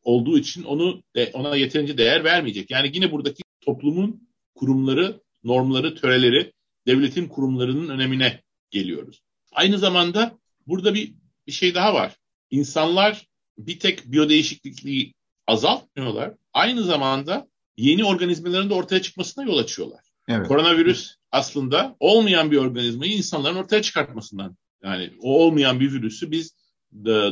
olduğu 0.03 0.37
için 0.37 0.63
onu 0.63 1.03
de, 1.15 1.31
ona 1.33 1.55
yeterince 1.55 1.97
değer 1.97 2.23
vermeyecek. 2.23 2.71
Yani 2.71 2.91
yine 2.93 3.11
buradaki 3.11 3.43
toplumun 3.61 4.27
kurumları, 4.55 5.21
normları, 5.43 5.95
töreleri, 5.95 6.53
devletin 6.87 7.27
kurumlarının 7.27 7.89
önemine 7.89 8.41
geliyoruz. 8.71 9.21
Aynı 9.51 9.77
zamanda 9.77 10.37
burada 10.67 10.93
bir, 10.93 11.13
bir 11.47 11.51
şey 11.51 11.75
daha 11.75 11.93
var. 11.93 12.15
İnsanlar 12.51 13.27
bir 13.57 13.79
tek 13.79 14.05
biyodeğişikliği 14.05 15.13
azaltmıyorlar. 15.47 16.33
Aynı 16.53 16.83
zamanda 16.83 17.47
yeni 17.77 18.03
organizmaların 18.05 18.69
da 18.69 18.73
ortaya 18.73 19.01
çıkmasına 19.01 19.45
yol 19.45 19.57
açıyorlar. 19.57 20.04
Evet. 20.27 20.47
Koronavirüs 20.47 21.15
aslında 21.31 21.95
olmayan 21.99 22.51
bir 22.51 22.57
organizmayı 22.57 23.13
insanların 23.13 23.55
ortaya 23.55 23.81
çıkartmasından. 23.81 24.57
Yani 24.83 25.13
o 25.19 25.45
olmayan 25.45 25.79
bir 25.79 25.93
virüsü 25.93 26.31
biz 26.31 26.55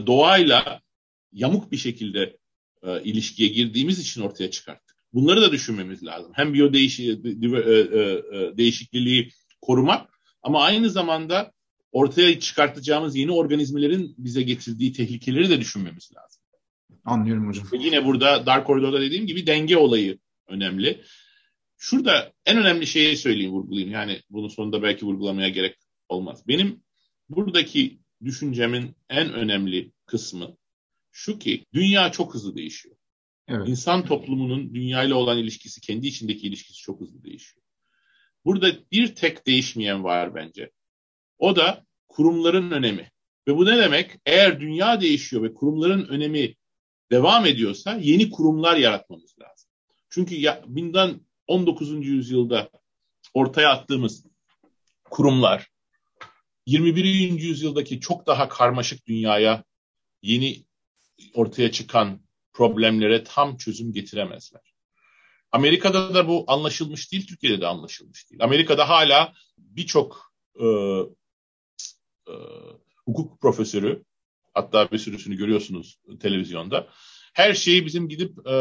doğayla 0.07 0.81
yamuk 1.31 1.71
bir 1.71 1.77
şekilde 1.77 2.37
e, 2.83 3.03
ilişkiye 3.03 3.49
girdiğimiz 3.49 3.99
için 3.99 4.21
ortaya 4.21 4.51
çıkarttık. 4.51 4.97
Bunları 5.13 5.41
da 5.41 5.51
düşünmemiz 5.51 6.03
lazım. 6.03 6.31
Hem 6.35 6.53
biyo 6.53 6.73
değişi, 6.73 7.11
e, 7.11 7.29
e, 7.29 7.79
e, 7.79 8.57
değişikliği 8.57 9.29
korumak 9.61 10.09
ama 10.43 10.63
aynı 10.63 10.89
zamanda 10.89 11.51
ortaya 11.91 12.39
çıkartacağımız 12.39 13.15
yeni 13.15 13.31
organizmlerin 13.31 14.15
bize 14.17 14.41
getirdiği 14.41 14.93
tehlikeleri 14.93 15.49
de 15.49 15.59
düşünmemiz 15.59 16.11
lazım. 16.15 16.41
Anlıyorum 17.05 17.47
hocam. 17.47 17.67
Ve 17.73 17.77
yine 17.77 18.05
burada 18.05 18.45
Dark 18.45 18.67
Corridor'da 18.67 19.01
dediğim 19.01 19.27
gibi 19.27 19.47
denge 19.47 19.77
olayı 19.77 20.17
önemli. 20.47 21.03
Şurada 21.83 22.33
en 22.45 22.57
önemli 22.57 22.87
şeyi 22.87 23.17
söyleyeyim, 23.17 23.51
vurgulayayım. 23.51 23.91
Yani 23.91 24.21
bunun 24.29 24.47
sonunda 24.47 24.83
belki 24.83 25.05
vurgulamaya 25.05 25.49
gerek 25.49 25.75
olmaz. 26.09 26.47
Benim 26.47 26.83
buradaki 27.29 27.99
düşüncemin 28.23 28.95
en 29.09 29.33
önemli 29.33 29.91
kısmı 30.05 30.57
şu 31.11 31.39
ki 31.39 31.65
dünya 31.73 32.11
çok 32.11 32.33
hızlı 32.33 32.55
değişiyor. 32.55 32.95
Evet. 33.47 33.69
İnsan 33.69 34.05
toplumunun 34.05 34.73
dünyayla 34.73 35.15
olan 35.15 35.37
ilişkisi, 35.37 35.81
kendi 35.81 36.07
içindeki 36.07 36.47
ilişkisi 36.47 36.79
çok 36.79 37.01
hızlı 37.01 37.23
değişiyor. 37.23 37.65
Burada 38.45 38.71
bir 38.91 39.15
tek 39.15 39.47
değişmeyen 39.47 40.03
var 40.03 40.35
bence. 40.35 40.71
O 41.37 41.55
da 41.55 41.85
kurumların 42.07 42.71
önemi. 42.71 43.11
Ve 43.47 43.57
bu 43.57 43.65
ne 43.65 43.77
demek? 43.77 44.11
Eğer 44.25 44.59
dünya 44.59 45.01
değişiyor 45.01 45.43
ve 45.43 45.53
kurumların 45.53 46.07
önemi 46.07 46.55
devam 47.11 47.45
ediyorsa 47.45 47.99
yeni 48.01 48.29
kurumlar 48.29 48.77
yaratmamız 48.77 49.35
lazım. 49.39 49.69
Çünkü 50.09 50.35
ya, 50.35 50.63
binden 50.67 51.19
19. 51.47 52.05
yüzyılda 52.05 52.69
ortaya 53.33 53.69
attığımız 53.69 54.25
kurumlar 55.03 55.67
21. 56.65 57.03
yüzyıldaki 57.39 57.99
çok 57.99 58.27
daha 58.27 58.49
karmaşık 58.49 59.07
dünyaya 59.07 59.63
yeni 60.21 60.65
ortaya 61.33 61.71
çıkan 61.71 62.21
problemlere 62.53 63.23
tam 63.23 63.57
çözüm 63.57 63.93
getiremezler. 63.93 64.73
Amerika'da 65.51 66.13
da 66.13 66.27
bu 66.27 66.45
anlaşılmış 66.47 67.11
değil, 67.11 67.27
Türkiye'de 67.27 67.61
de 67.61 67.67
anlaşılmış 67.67 68.29
değil. 68.29 68.43
Amerika'da 68.43 68.89
hala 68.89 69.33
birçok 69.57 70.33
e, 70.59 70.65
e, 72.27 72.33
hukuk 73.05 73.41
profesörü, 73.41 74.03
hatta 74.53 74.91
bir 74.91 74.97
sürüsünü 74.97 75.35
görüyorsunuz 75.35 75.99
televizyonda, 76.19 76.87
her 77.33 77.53
şeyi 77.53 77.85
bizim 77.85 78.09
gidip 78.09 78.47
e, 78.47 78.51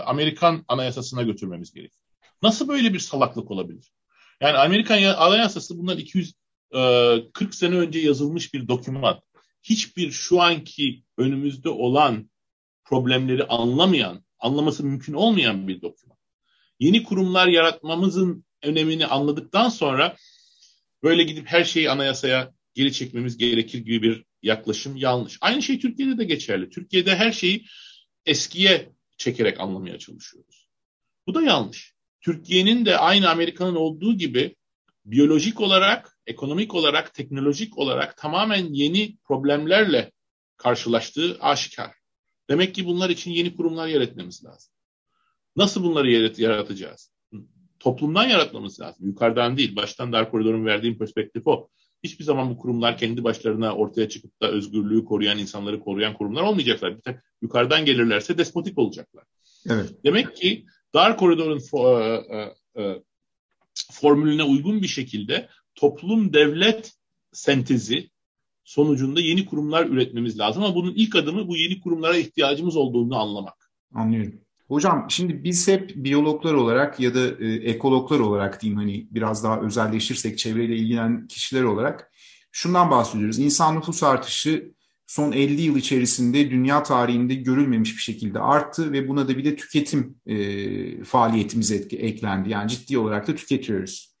Amerikan 0.00 0.64
anayasasına 0.68 1.22
götürmemiz 1.22 1.72
gerekiyor. 1.72 2.07
Nasıl 2.42 2.68
böyle 2.68 2.94
bir 2.94 2.98
salaklık 2.98 3.50
olabilir? 3.50 3.92
Yani 4.40 4.58
Amerikan 4.58 5.02
Anayasası 5.02 5.78
bundan 5.78 5.98
240 5.98 6.34
e, 6.74 7.56
sene 7.56 7.74
önce 7.74 7.98
yazılmış 7.98 8.54
bir 8.54 8.68
doküman. 8.68 9.20
Hiçbir 9.62 10.10
şu 10.10 10.40
anki 10.40 11.02
önümüzde 11.18 11.68
olan 11.68 12.30
problemleri 12.84 13.44
anlamayan, 13.44 14.24
anlaması 14.38 14.84
mümkün 14.84 15.12
olmayan 15.12 15.68
bir 15.68 15.82
doküman. 15.82 16.18
Yeni 16.80 17.02
kurumlar 17.02 17.46
yaratmamızın 17.46 18.44
önemini 18.62 19.06
anladıktan 19.06 19.68
sonra 19.68 20.16
böyle 21.02 21.22
gidip 21.22 21.46
her 21.46 21.64
şeyi 21.64 21.90
anayasaya 21.90 22.52
geri 22.74 22.92
çekmemiz 22.92 23.36
gerekir 23.36 23.78
gibi 23.78 24.02
bir 24.02 24.24
yaklaşım 24.42 24.96
yanlış. 24.96 25.38
Aynı 25.40 25.62
şey 25.62 25.80
Türkiye'de 25.80 26.18
de 26.18 26.24
geçerli. 26.24 26.70
Türkiye'de 26.70 27.16
her 27.16 27.32
şeyi 27.32 27.66
eskiye 28.26 28.88
çekerek 29.16 29.60
anlamaya 29.60 29.98
çalışıyoruz. 29.98 30.68
Bu 31.26 31.34
da 31.34 31.42
yanlış. 31.42 31.97
Türkiye'nin 32.20 32.86
de 32.86 32.98
aynı 32.98 33.30
Amerika'nın 33.30 33.74
olduğu 33.74 34.14
gibi 34.14 34.56
biyolojik 35.04 35.60
olarak, 35.60 36.18
ekonomik 36.26 36.74
olarak, 36.74 37.14
teknolojik 37.14 37.78
olarak 37.78 38.16
tamamen 38.16 38.72
yeni 38.72 39.16
problemlerle 39.24 40.12
karşılaştığı 40.56 41.36
aşikar. 41.40 41.94
Demek 42.50 42.74
ki 42.74 42.86
bunlar 42.86 43.10
için 43.10 43.30
yeni 43.30 43.56
kurumlar 43.56 43.86
yaratmamız 43.86 44.44
lazım. 44.44 44.72
Nasıl 45.56 45.82
bunları 45.82 46.10
yarat 46.10 46.38
yaratacağız? 46.38 47.12
Toplumdan 47.80 48.24
yaratmamız 48.24 48.80
lazım. 48.80 49.06
Yukarıdan 49.06 49.56
değil. 49.56 49.76
Baştan 49.76 50.12
dar 50.12 50.30
koridorun 50.30 50.66
verdiğim 50.66 50.98
perspektif 50.98 51.46
o. 51.46 51.68
hiçbir 52.02 52.24
zaman 52.24 52.50
bu 52.50 52.56
kurumlar 52.58 52.98
kendi 52.98 53.24
başlarına 53.24 53.74
ortaya 53.74 54.08
çıkıp 54.08 54.42
da 54.42 54.50
özgürlüğü 54.50 55.04
koruyan, 55.04 55.38
insanları 55.38 55.80
koruyan 55.80 56.14
kurumlar 56.14 56.42
olmayacaklar. 56.42 56.96
Bir 56.96 57.00
tek 57.00 57.16
yukarıdan 57.42 57.84
gelirlerse 57.84 58.38
despotik 58.38 58.78
olacaklar. 58.78 59.24
Evet. 59.70 59.90
Demek 60.04 60.36
ki 60.36 60.66
dar 60.94 61.16
koridorun 61.16 61.58
fo- 61.58 62.02
e, 62.02 62.36
e, 62.36 62.82
e, 62.82 63.02
formülüne 63.92 64.42
uygun 64.42 64.82
bir 64.82 64.88
şekilde 64.88 65.48
toplum 65.74 66.32
devlet 66.32 66.92
sentezi 67.32 68.10
sonucunda 68.64 69.20
yeni 69.20 69.46
kurumlar 69.46 69.86
üretmemiz 69.86 70.38
lazım 70.38 70.64
ama 70.64 70.74
bunun 70.74 70.94
ilk 70.94 71.16
adımı 71.16 71.48
bu 71.48 71.56
yeni 71.56 71.80
kurumlara 71.80 72.16
ihtiyacımız 72.16 72.76
olduğunu 72.76 73.18
anlamak. 73.18 73.70
Anlıyorum. 73.94 74.40
Hocam 74.68 75.06
şimdi 75.08 75.44
biz 75.44 75.68
hep 75.68 75.92
biyologlar 75.96 76.54
olarak 76.54 77.00
ya 77.00 77.14
da 77.14 77.44
e, 77.44 77.46
ekologlar 77.46 78.18
olarak 78.18 78.62
diyeyim 78.62 78.78
hani 78.78 79.08
biraz 79.10 79.44
daha 79.44 79.60
özelleşirsek 79.60 80.38
çevreyle 80.38 80.76
ilgilenen 80.76 81.26
kişiler 81.26 81.62
olarak 81.62 82.12
şundan 82.52 82.90
bahsediyoruz. 82.90 83.38
İnsan 83.38 83.76
nüfus 83.76 84.02
artışı 84.02 84.74
son 85.08 85.32
50 85.32 85.62
yıl 85.62 85.76
içerisinde 85.76 86.50
dünya 86.50 86.82
tarihinde 86.82 87.34
görülmemiş 87.34 87.96
bir 87.96 88.02
şekilde 88.02 88.38
arttı 88.38 88.92
ve 88.92 89.08
buna 89.08 89.28
da 89.28 89.38
bir 89.38 89.44
de 89.44 89.56
tüketim 89.56 90.16
e, 90.26 91.04
faaliyetimiz 91.04 91.72
etki, 91.72 91.98
eklendi. 91.98 92.50
Yani 92.50 92.68
ciddi 92.68 92.98
olarak 92.98 93.28
da 93.28 93.34
tüketiyoruz. 93.34 94.16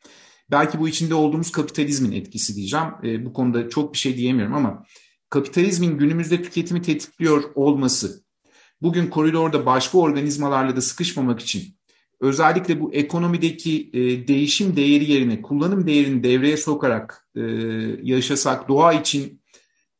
Belki 0.50 0.78
bu 0.78 0.88
içinde 0.88 1.14
olduğumuz 1.14 1.52
kapitalizmin 1.52 2.12
etkisi 2.12 2.56
diyeceğim. 2.56 2.86
E, 3.04 3.24
bu 3.24 3.32
konuda 3.32 3.68
çok 3.68 3.92
bir 3.92 3.98
şey 3.98 4.16
diyemiyorum 4.16 4.54
ama 4.54 4.84
kapitalizmin 5.30 5.98
günümüzde 5.98 6.42
tüketimi 6.42 6.82
tetikliyor 6.82 7.44
olması 7.54 8.24
bugün 8.82 9.06
koridorda 9.06 9.66
başka 9.66 9.98
organizmalarla 9.98 10.76
da 10.76 10.80
sıkışmamak 10.80 11.40
için 11.40 11.62
özellikle 12.20 12.80
bu 12.80 12.94
ekonomideki 12.94 13.90
e, 13.92 14.28
değişim 14.28 14.76
değeri 14.76 15.12
yerine 15.12 15.42
kullanım 15.42 15.86
değerini 15.86 16.22
devreye 16.22 16.56
sokarak 16.56 17.28
e, 17.36 17.42
yaşasak 18.02 18.68
doğa 18.68 18.92
için 18.92 19.42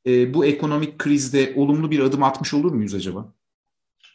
e, 0.09 0.35
bu 0.35 0.47
ekonomik 0.47 0.99
krizde 0.99 1.53
olumlu 1.57 1.91
bir 1.91 2.00
adım 2.00 2.23
atmış 2.23 2.55
olur 2.55 2.73
muyuz 2.73 2.95
acaba? 2.95 3.35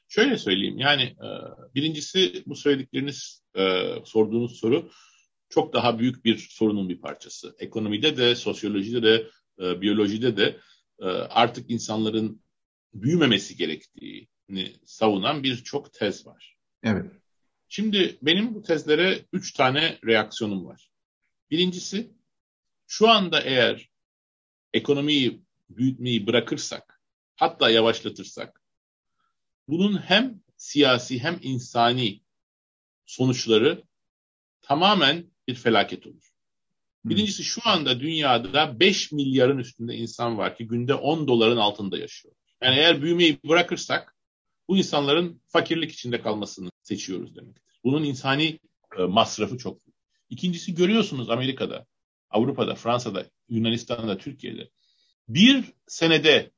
Şöyle 0.08 0.38
söyleyeyim 0.38 0.78
yani 0.78 1.04
e, 1.04 1.28
birincisi 1.76 2.44
bu 2.46 2.56
söyledikleriniz 2.56 3.44
e, 3.56 3.84
sorduğunuz 4.06 4.60
soru 4.60 4.90
çok 5.50 5.74
daha 5.74 6.00
büyük 6.00 6.26
bir 6.26 6.38
sorunun 6.38 6.90
bir 6.90 7.02
parçası. 7.02 7.56
Ekonomide 7.60 8.18
de, 8.18 8.36
sosyolojide 8.36 9.04
de, 9.04 9.28
e, 9.60 9.82
biyolojide 9.82 10.38
de 10.38 10.60
e, 11.00 11.06
artık 11.06 11.72
insanların 11.72 12.44
büyümemesi 12.94 13.58
gerektiğini 13.58 14.76
savunan 14.86 15.44
birçok 15.44 15.94
tez 15.94 16.28
var. 16.28 16.58
Evet. 16.84 17.12
Şimdi 17.68 18.18
benim 18.22 18.56
bu 18.56 18.62
tezlere 18.62 19.26
üç 19.34 19.54
tane 19.54 19.98
reaksiyonum 20.06 20.66
var. 20.66 20.90
Birincisi, 21.52 22.12
şu 22.88 23.10
anda 23.10 23.42
eğer 23.42 23.90
ekonomiyi 24.74 25.44
büyütmeyi 25.78 26.28
bırakırsak, 26.28 27.02
hatta 27.36 27.70
yavaşlatırsak, 27.70 28.62
bunun 29.68 29.98
hem 29.98 30.42
siyasi 30.58 31.20
hem 31.20 31.40
insani 31.42 32.22
sonuçları 33.06 33.84
tamamen 34.62 35.32
bir 35.48 35.56
felaket 35.56 36.08
olur. 36.08 36.34
Birincisi 37.06 37.44
şu 37.44 37.62
anda 37.66 38.00
dünyada 38.00 38.80
5 38.80 39.12
milyarın 39.12 39.58
üstünde 39.58 39.96
insan 39.96 40.38
var 40.38 40.58
ki 40.58 40.68
günde 40.68 40.94
10 40.94 41.28
doların 41.28 41.58
altında 41.58 41.98
yaşıyor. 41.98 42.36
Yani 42.62 42.76
eğer 42.76 43.02
büyümeyi 43.02 43.40
bırakırsak 43.44 44.16
bu 44.68 44.78
insanların 44.78 45.42
fakirlik 45.48 45.92
içinde 45.92 46.22
kalmasını 46.22 46.70
seçiyoruz 46.82 47.36
demektir. 47.36 47.80
Bunun 47.84 48.04
insani 48.04 48.60
e, 49.00 49.04
masrafı 49.04 49.58
çok 49.58 49.86
büyük. 49.86 49.98
İkincisi 50.30 50.76
görüyorsunuz 50.76 51.30
Amerika'da, 51.30 51.86
Avrupa'da, 52.30 52.76
Fransa'da, 52.76 53.26
Yunanistan'da, 53.50 54.18
Türkiye'de 54.18 54.70
bir 55.28 55.74
senede 55.88 56.52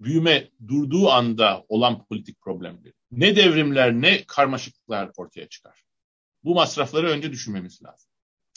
büyüme 0.00 0.50
durduğu 0.68 1.10
anda 1.10 1.64
olan 1.68 2.04
politik 2.04 2.40
problemleri 2.40 2.94
ne 3.10 3.36
devrimler 3.36 3.92
ne 3.92 4.24
karmaşıklar 4.24 5.10
ortaya 5.16 5.48
çıkar. 5.48 5.82
Bu 6.44 6.54
masrafları 6.54 7.08
önce 7.08 7.32
düşünmemiz 7.32 7.82
lazım. 7.82 8.10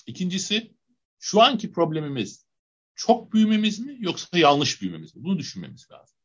İkincisi 0.07 0.73
şu 1.19 1.41
anki 1.41 1.71
problemimiz 1.71 2.45
çok 2.95 3.33
büyümemiz 3.33 3.79
mi 3.79 3.95
yoksa 3.99 4.37
yanlış 4.37 4.81
büyümemiz 4.81 5.15
mi? 5.15 5.23
Bunu 5.23 5.39
düşünmemiz 5.39 5.91
lazım. 5.91 6.17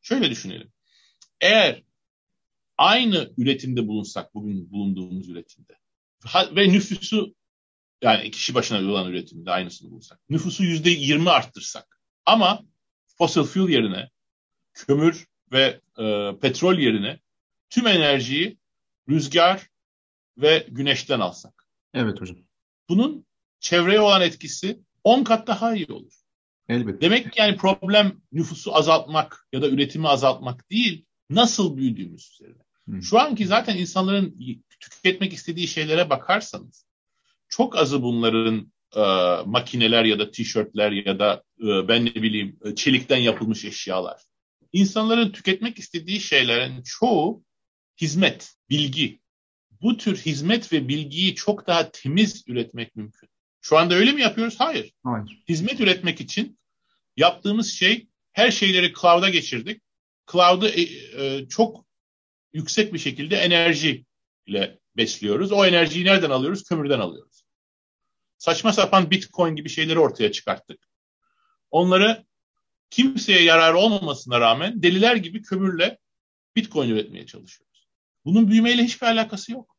Şöyle 0.00 0.30
düşünelim. 0.30 0.72
Eğer 1.40 1.82
aynı 2.78 3.32
üretimde 3.38 3.88
bulunsak 3.88 4.34
bugün 4.34 4.70
bulunduğumuz 4.70 5.28
üretimde 5.28 5.78
ve 6.34 6.72
nüfusu 6.72 7.34
yani 8.02 8.30
kişi 8.30 8.54
başına 8.54 8.90
olan 8.90 9.10
üretimde 9.10 9.50
aynısını 9.50 9.90
bulsak 9.90 10.20
nüfusu 10.30 10.64
yüzde 10.64 10.90
yirmi 10.90 11.30
arttırsak 11.30 11.95
ama 12.26 12.64
fossil 13.06 13.42
fuel 13.42 13.68
yerine 13.68 14.10
kömür 14.74 15.26
ve 15.52 15.80
e, 15.98 16.32
petrol 16.40 16.78
yerine 16.78 17.20
tüm 17.70 17.86
enerjiyi 17.86 18.58
rüzgar 19.08 19.70
ve 20.38 20.66
güneşten 20.70 21.20
alsak. 21.20 21.66
Evet 21.94 22.20
hocam. 22.20 22.36
Bunun 22.88 23.26
çevreye 23.60 24.00
olan 24.00 24.22
etkisi 24.22 24.80
10 25.04 25.24
kat 25.24 25.46
daha 25.46 25.74
iyi 25.74 25.86
olur. 25.86 26.12
Elbette. 26.68 27.00
Demek 27.00 27.32
ki 27.32 27.40
yani 27.40 27.56
problem 27.56 28.22
nüfusu 28.32 28.76
azaltmak 28.76 29.48
ya 29.52 29.62
da 29.62 29.68
üretimi 29.68 30.08
azaltmak 30.08 30.70
değil, 30.70 31.04
nasıl 31.30 31.76
büyüdüğümüz 31.76 32.30
üzerine. 32.32 32.62
Hı. 32.88 33.02
Şu 33.02 33.18
anki 33.18 33.46
zaten 33.46 33.76
insanların 33.76 34.38
tüketmek 34.80 35.32
istediği 35.32 35.68
şeylere 35.68 36.10
bakarsanız 36.10 36.86
çok 37.48 37.76
azı 37.76 38.02
bunların 38.02 38.72
e, 38.96 39.00
makineler 39.46 40.04
ya 40.04 40.18
da 40.18 40.30
tişörtler 40.30 40.92
ya 40.92 41.18
da 41.18 41.42
e, 41.60 41.88
ben 41.88 42.04
ne 42.04 42.14
bileyim 42.14 42.58
e, 42.64 42.74
çelikten 42.74 43.16
yapılmış 43.16 43.64
eşyalar. 43.64 44.22
İnsanların 44.72 45.30
tüketmek 45.30 45.78
istediği 45.78 46.20
şeylerin 46.20 46.82
çoğu 46.82 47.44
hizmet, 48.00 48.54
bilgi. 48.70 49.20
Bu 49.82 49.96
tür 49.96 50.16
hizmet 50.16 50.72
ve 50.72 50.88
bilgiyi 50.88 51.34
çok 51.34 51.66
daha 51.66 51.90
temiz 51.90 52.44
üretmek 52.46 52.96
mümkün. 52.96 53.28
Şu 53.60 53.78
anda 53.78 53.94
öyle 53.94 54.12
mi 54.12 54.20
yapıyoruz? 54.20 54.54
Hayır. 54.58 54.92
Hayır. 55.04 55.42
Hizmet 55.48 55.80
üretmek 55.80 56.20
için 56.20 56.58
yaptığımız 57.16 57.72
şey 57.72 58.08
her 58.32 58.50
şeyleri 58.50 58.92
cloud'a 59.00 59.28
geçirdik. 59.28 59.82
Cloud'u 60.32 60.68
e, 60.68 60.82
e, 60.82 61.48
çok 61.48 61.86
yüksek 62.52 62.94
bir 62.94 62.98
şekilde 62.98 63.36
enerji 63.36 64.04
ile 64.46 64.78
besliyoruz. 64.96 65.52
O 65.52 65.66
enerjiyi 65.66 66.04
nereden 66.04 66.30
alıyoruz? 66.30 66.64
Kömürden 66.64 67.00
alıyoruz. 67.00 67.45
Saçma 68.38 68.72
sapan 68.72 69.10
bitcoin 69.10 69.56
gibi 69.56 69.68
şeyleri 69.68 69.98
ortaya 69.98 70.32
çıkarttık. 70.32 70.88
Onları 71.70 72.24
kimseye 72.90 73.42
yarar 73.42 73.74
olmamasına 73.74 74.40
rağmen 74.40 74.82
deliler 74.82 75.16
gibi 75.16 75.42
kömürle 75.42 75.98
bitcoin 76.56 76.88
üretmeye 76.88 77.26
çalışıyoruz. 77.26 77.88
Bunun 78.24 78.48
büyümeyle 78.48 78.82
hiçbir 78.84 79.06
alakası 79.06 79.52
yok. 79.52 79.76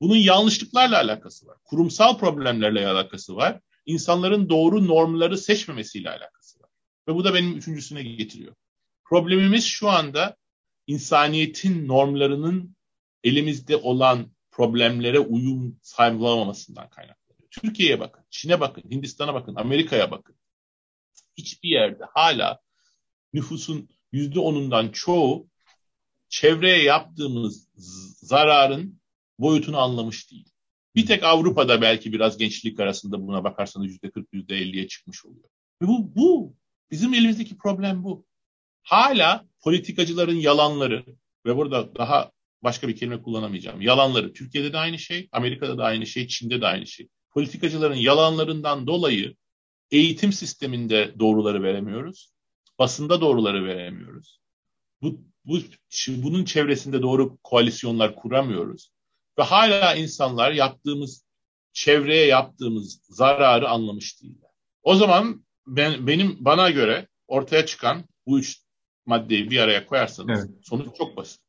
Bunun 0.00 0.16
yanlışlıklarla 0.16 0.96
alakası 0.96 1.46
var. 1.46 1.58
Kurumsal 1.64 2.18
problemlerle 2.18 2.88
alakası 2.88 3.36
var. 3.36 3.60
İnsanların 3.86 4.48
doğru 4.48 4.86
normları 4.86 5.38
seçmemesiyle 5.38 6.10
alakası 6.10 6.60
var. 6.60 6.70
Ve 7.08 7.14
bu 7.14 7.24
da 7.24 7.34
benim 7.34 7.56
üçüncüsüne 7.56 8.02
getiriyor. 8.02 8.54
Problemimiz 9.04 9.64
şu 9.64 9.88
anda 9.88 10.36
insaniyetin 10.86 11.88
normlarının 11.88 12.76
elimizde 13.24 13.76
olan 13.76 14.32
problemlere 14.50 15.18
uyum 15.18 15.78
sağlamamasından 15.82 16.90
kaynaklanıyor. 16.90 17.21
Türkiye'ye 17.52 18.00
bakın, 18.00 18.24
Çin'e 18.30 18.60
bakın, 18.60 18.90
Hindistan'a 18.90 19.34
bakın, 19.34 19.54
Amerika'ya 19.54 20.10
bakın. 20.10 20.36
Hiçbir 21.38 21.68
yerde 21.68 22.04
hala 22.14 22.60
nüfusun 23.32 23.88
yüzde 24.12 24.40
onundan 24.40 24.88
çoğu 24.88 25.48
çevreye 26.28 26.82
yaptığımız 26.82 27.68
zararın 28.20 29.00
boyutunu 29.38 29.78
anlamış 29.78 30.30
değil. 30.30 30.48
Bir 30.94 31.06
tek 31.06 31.24
Avrupa'da 31.24 31.82
belki 31.82 32.12
biraz 32.12 32.38
gençlik 32.38 32.80
arasında 32.80 33.26
buna 33.26 33.44
bakarsanız 33.44 33.86
yüzde 33.86 34.10
40, 34.10 34.28
yüzde 34.32 34.54
50'ye 34.54 34.88
çıkmış 34.88 35.24
oluyor. 35.24 35.48
Ve 35.82 35.86
bu, 35.86 36.16
bu 36.16 36.54
bizim 36.90 37.14
elimizdeki 37.14 37.58
problem 37.58 38.04
bu. 38.04 38.26
Hala 38.82 39.46
politikacıların 39.60 40.36
yalanları 40.36 41.04
ve 41.46 41.56
burada 41.56 41.94
daha 41.94 42.30
başka 42.62 42.88
bir 42.88 42.96
kelime 42.96 43.22
kullanamayacağım. 43.22 43.80
Yalanları. 43.80 44.32
Türkiye'de 44.32 44.72
de 44.72 44.78
aynı 44.78 44.98
şey, 44.98 45.28
Amerika'da 45.32 45.78
da 45.78 45.84
aynı 45.84 46.06
şey, 46.06 46.26
Çin'de 46.28 46.60
de 46.60 46.66
aynı 46.66 46.86
şey. 46.86 47.08
Politikacıların 47.34 47.96
yalanlarından 47.96 48.86
dolayı 48.86 49.34
eğitim 49.90 50.32
sisteminde 50.32 51.14
doğruları 51.18 51.62
veremiyoruz. 51.62 52.32
Basında 52.78 53.20
doğruları 53.20 53.64
veremiyoruz. 53.64 54.40
Bu, 55.02 55.20
bu 55.44 55.58
bunun 56.08 56.44
çevresinde 56.44 57.02
doğru 57.02 57.36
koalisyonlar 57.42 58.14
kuramıyoruz. 58.14 58.92
Ve 59.38 59.42
hala 59.42 59.94
insanlar 59.94 60.52
yaptığımız 60.52 61.24
çevreye 61.72 62.26
yaptığımız 62.26 63.00
zararı 63.02 63.68
anlamış 63.68 64.22
değiller. 64.22 64.50
O 64.82 64.94
zaman 64.94 65.44
ben 65.66 66.06
benim 66.06 66.36
bana 66.40 66.70
göre 66.70 67.08
ortaya 67.28 67.66
çıkan 67.66 68.04
bu 68.26 68.38
üç 68.38 68.62
maddeyi 69.06 69.50
bir 69.50 69.58
araya 69.58 69.86
koyarsanız 69.86 70.40
evet. 70.40 70.66
sonuç 70.66 70.96
çok 70.96 71.16
basit. 71.16 71.41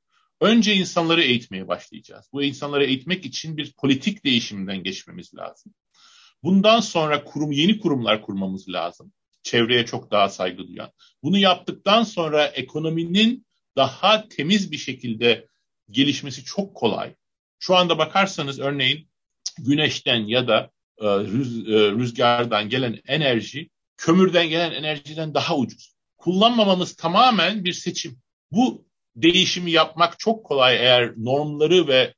Önce 0.44 0.76
insanları 0.76 1.24
eğitmeye 1.24 1.68
başlayacağız. 1.68 2.30
Bu 2.34 2.44
insanları 2.44 2.86
eğitmek 2.86 3.26
için 3.26 3.58
bir 3.58 3.74
politik 3.74 4.26
değişimden 4.26 4.84
geçmemiz 4.84 5.36
lazım. 5.36 5.74
Bundan 6.44 6.80
sonra 6.80 7.24
kurum 7.24 7.52
yeni 7.52 7.80
kurumlar 7.80 8.22
kurmamız 8.22 8.70
lazım. 8.70 9.14
çevreye 9.44 9.86
çok 9.86 10.12
daha 10.12 10.30
saygı 10.30 10.68
duyan. 10.68 10.92
Bunu 11.24 11.38
yaptıktan 11.38 12.04
sonra 12.04 12.46
ekonominin 12.46 13.46
daha 13.76 14.30
temiz 14.30 14.72
bir 14.72 14.78
şekilde 14.78 15.48
gelişmesi 15.90 16.44
çok 16.44 16.76
kolay. 16.76 17.16
Şu 17.60 17.76
anda 17.76 17.98
bakarsanız 17.98 18.60
örneğin 18.60 19.08
güneşten 19.58 20.20
ya 20.20 20.48
da 20.48 20.72
e, 20.98 21.06
rüz, 21.08 21.70
e, 21.70 21.92
rüzgardan 21.92 22.70
gelen 22.70 23.00
enerji 23.08 23.70
kömürden 23.98 24.50
gelen 24.50 24.72
enerjiden 24.72 25.34
daha 25.34 25.58
ucuz. 25.58 25.94
Kullanmamamız 26.18 26.96
tamamen 26.96 27.66
bir 27.66 27.74
seçim. 27.74 28.20
Bu 28.52 28.86
değişimi 29.16 29.72
yapmak 29.72 30.20
çok 30.20 30.46
kolay 30.46 30.76
eğer 30.76 31.14
normları 31.18 31.88
ve 31.88 32.14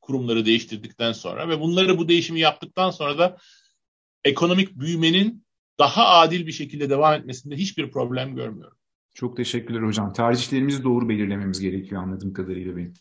kurumları 0.00 0.46
değiştirdikten 0.46 1.12
sonra 1.12 1.48
ve 1.48 1.60
bunları 1.60 1.98
bu 1.98 2.08
değişimi 2.08 2.40
yaptıktan 2.40 2.90
sonra 2.90 3.18
da 3.18 3.36
ekonomik 4.24 4.74
büyümenin 4.74 5.44
daha 5.78 6.06
adil 6.06 6.46
bir 6.46 6.52
şekilde 6.52 6.90
devam 6.90 7.14
etmesinde 7.14 7.56
hiçbir 7.56 7.90
problem 7.90 8.36
görmüyorum. 8.36 8.78
Çok 9.14 9.36
teşekkürler 9.36 9.82
hocam. 9.82 10.12
Tercihlerimizi 10.12 10.84
doğru 10.84 11.08
belirlememiz 11.08 11.60
gerekiyor 11.60 12.02
anladığım 12.02 12.32
kadarıyla 12.32 12.76
benim. 12.76 12.94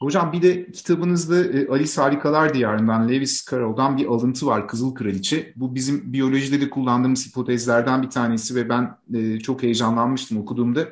Hocam 0.00 0.32
bir 0.32 0.42
de 0.42 0.72
kitabınızda 0.72 1.44
e, 1.44 1.68
Alice 1.68 2.00
Harikalar 2.00 2.54
Diyarı'ndan 2.54 3.08
Lewis 3.08 3.50
Carroll'dan 3.50 3.96
bir 3.96 4.06
alıntı 4.06 4.46
var 4.46 4.68
Kızıl 4.68 4.94
Kraliçe. 4.94 5.52
Bu 5.56 5.74
bizim 5.74 6.12
biyolojide 6.12 6.60
de 6.60 6.70
kullandığımız 6.70 7.26
hipotezlerden 7.26 8.02
bir 8.02 8.10
tanesi 8.10 8.54
ve 8.54 8.68
ben 8.68 8.96
e, 9.14 9.40
çok 9.40 9.62
heyecanlanmıştım 9.62 10.38
okuduğumda. 10.38 10.88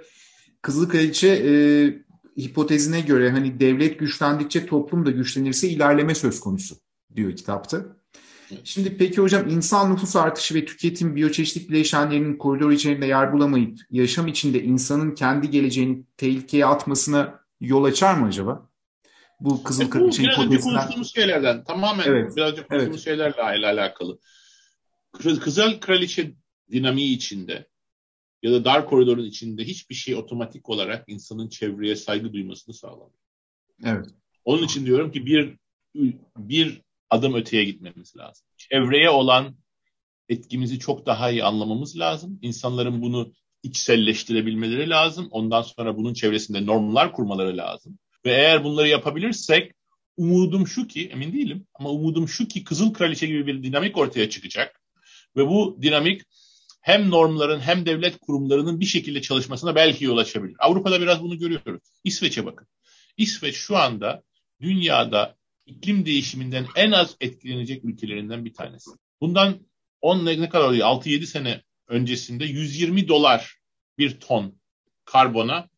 Kızıl 0.62 0.88
Kraliçe 0.88 1.29
e, 1.29 1.53
hipotezine 2.40 3.01
göre 3.01 3.31
hani 3.31 3.61
devlet 3.61 3.98
güçlendikçe 3.98 4.66
toplum 4.66 5.07
da 5.07 5.11
güçlenirse 5.11 5.68
ilerleme 5.68 6.14
söz 6.14 6.40
konusu 6.40 6.75
diyor 7.16 7.37
kitapta. 7.37 7.87
Şimdi 8.64 8.96
peki 8.96 9.20
hocam 9.20 9.48
insan 9.48 9.92
nüfus 9.92 10.16
artışı 10.16 10.55
ve 10.55 10.64
tüketim 10.64 11.16
biyoçeşitlik 11.16 11.70
bileşenlerinin 11.70 12.37
koridor 12.37 12.70
içerisinde 12.70 13.07
yer 13.07 13.33
bulamayıp 13.33 13.79
yaşam 13.90 14.27
içinde 14.29 14.62
insanın 14.62 15.14
kendi 15.14 15.51
geleceğini 15.51 16.05
tehlikeye 16.16 16.66
atmasına 16.66 17.40
yol 17.61 17.85
açar 17.85 18.14
mı 18.14 18.27
acaba? 18.27 18.68
Bu 19.40 19.62
Kızıl 19.62 19.85
e, 19.85 19.90
Kraliçe 19.90 20.22
hipotezisinden. 20.22 20.77
konuştuğumuz 20.77 21.14
şeylerden 21.14 21.64
tamamen 21.64 22.05
evet. 22.07 22.37
birazcık 22.37 22.68
konuştuğumuz 22.68 22.96
evet. 22.96 23.05
şeylerle 23.05 23.66
alakalı. 23.66 24.18
Kızıl 25.40 25.81
Kraliçe 25.81 26.35
dinamiği 26.70 27.16
içinde 27.16 27.72
ya 28.42 28.52
da 28.52 28.64
dar 28.64 28.87
koridorun 28.87 29.24
içinde 29.24 29.64
hiçbir 29.64 29.94
şey 29.94 30.14
otomatik 30.14 30.68
olarak 30.68 31.05
insanın 31.07 31.48
çevreye 31.48 31.96
saygı 31.96 32.33
duymasını 32.33 32.74
sağlamıyor. 32.74 33.18
Evet. 33.85 34.07
Onun 34.44 34.62
için 34.62 34.87
diyorum 34.87 35.12
ki 35.12 35.26
bir 35.26 35.57
bir 36.37 36.83
adım 37.11 37.35
öteye 37.35 37.64
gitmemiz 37.64 38.16
lazım. 38.16 38.46
Çevreye 38.57 39.11
olan 39.11 39.57
etkimizi 40.28 40.78
çok 40.78 41.07
daha 41.07 41.31
iyi 41.31 41.44
anlamamız 41.44 41.98
lazım. 41.98 42.38
İnsanların 42.42 43.02
bunu 43.02 43.33
içselleştirebilmeleri 43.62 44.90
lazım. 44.90 45.28
Ondan 45.31 45.62
sonra 45.62 45.96
bunun 45.96 46.14
çevresinde 46.14 46.66
normlar 46.66 47.12
kurmaları 47.12 47.57
lazım. 47.57 47.98
Ve 48.24 48.31
eğer 48.31 48.64
bunları 48.64 48.88
yapabilirsek 48.88 49.72
umudum 50.16 50.66
şu 50.66 50.87
ki, 50.87 51.09
emin 51.09 51.33
değilim 51.33 51.66
ama 51.74 51.90
umudum 51.90 52.28
şu 52.28 52.48
ki 52.48 52.64
Kızıl 52.64 52.92
Kraliçe 52.92 53.26
gibi 53.26 53.46
bir 53.46 53.62
dinamik 53.62 53.98
ortaya 53.98 54.31
çıkacak. 54.31 54.81
Ve 55.37 55.48
bu 55.48 55.78
dinamik 55.83 56.22
hem 56.83 57.11
normların 57.11 57.61
hem 57.61 57.87
devlet 57.87 58.18
kurumlarının 58.18 58.81
bir 58.81 58.87
şekilde 58.87 59.23
çalışmasına 59.23 59.75
belki 59.75 60.05
yol 60.05 60.16
açabilir. 60.16 60.57
Avrupa'da 60.59 61.01
biraz 61.01 61.23
bunu 61.23 61.38
görüyoruz. 61.38 61.83
İsveç'e 62.05 62.47
bakın. 62.47 62.68
İsveç 63.16 63.57
şu 63.57 63.77
anda 63.77 64.23
dünyada 64.61 65.37
iklim 65.66 66.07
değişiminden 66.07 66.66
en 66.77 66.92
az 66.92 67.16
etkilenecek 67.21 67.85
ülkelerinden 67.85 68.45
bir 68.45 68.55
tanesi. 68.55 68.90
Bundan 69.21 69.66
10 70.01 70.27
ne 70.27 70.49
kadar 70.49 70.68
oluyor? 70.68 70.87
6-7 70.87 71.27
sene 71.27 71.62
öncesinde 71.88 72.45
120 72.45 73.09
dolar 73.09 73.57
bir 73.99 74.21
ton 74.21 74.61
karbona 75.05 75.68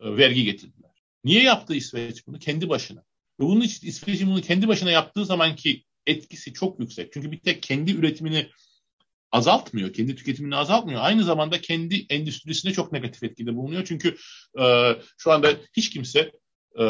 e, 0.00 0.16
vergi 0.16 0.44
getirdiler. 0.44 0.90
Niye 1.24 1.42
yaptı 1.42 1.74
İsveç 1.74 2.26
bunu? 2.26 2.38
Kendi 2.38 2.68
başına. 2.68 3.00
Ve 3.40 3.44
bunun 3.44 3.60
için 3.60 3.86
İsveç'in 3.86 4.30
bunu 4.30 4.40
kendi 4.40 4.68
başına 4.68 4.90
yaptığı 4.90 5.26
zamanki 5.26 5.84
etkisi 6.06 6.52
çok 6.52 6.80
yüksek. 6.80 7.12
Çünkü 7.12 7.32
bir 7.32 7.40
tek 7.40 7.62
kendi 7.62 7.92
üretimini 7.92 8.46
azaltmıyor, 9.32 9.92
kendi 9.92 10.16
tüketimini 10.16 10.56
azaltmıyor. 10.56 11.00
Aynı 11.02 11.24
zamanda 11.24 11.60
kendi 11.60 12.06
endüstrisine 12.10 12.72
çok 12.72 12.92
negatif 12.92 13.22
etkide 13.22 13.56
bulunuyor. 13.56 13.84
Çünkü 13.84 14.16
e, 14.60 14.96
şu 15.18 15.32
anda 15.32 15.56
hiç 15.76 15.90
kimse 15.90 16.32
e, 16.78 16.84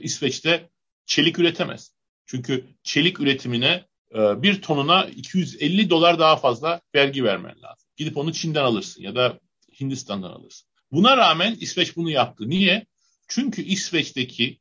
İsveç'te 0.00 0.68
çelik 1.06 1.38
üretemez. 1.38 1.94
Çünkü 2.26 2.64
çelik 2.82 3.20
üretimine 3.20 3.84
e, 4.14 4.42
bir 4.42 4.62
tonuna 4.62 5.04
250 5.04 5.90
dolar 5.90 6.18
daha 6.18 6.36
fazla 6.36 6.80
vergi 6.94 7.24
vermen 7.24 7.62
lazım. 7.62 7.88
Gidip 7.96 8.16
onu 8.16 8.32
Çin'den 8.32 8.64
alırsın 8.64 9.02
ya 9.02 9.14
da 9.14 9.40
Hindistan'dan 9.80 10.30
alırsın. 10.30 10.68
Buna 10.92 11.16
rağmen 11.16 11.56
İsveç 11.60 11.96
bunu 11.96 12.10
yaptı. 12.10 12.48
Niye? 12.48 12.86
Çünkü 13.28 13.62
İsveç'teki 13.62 14.58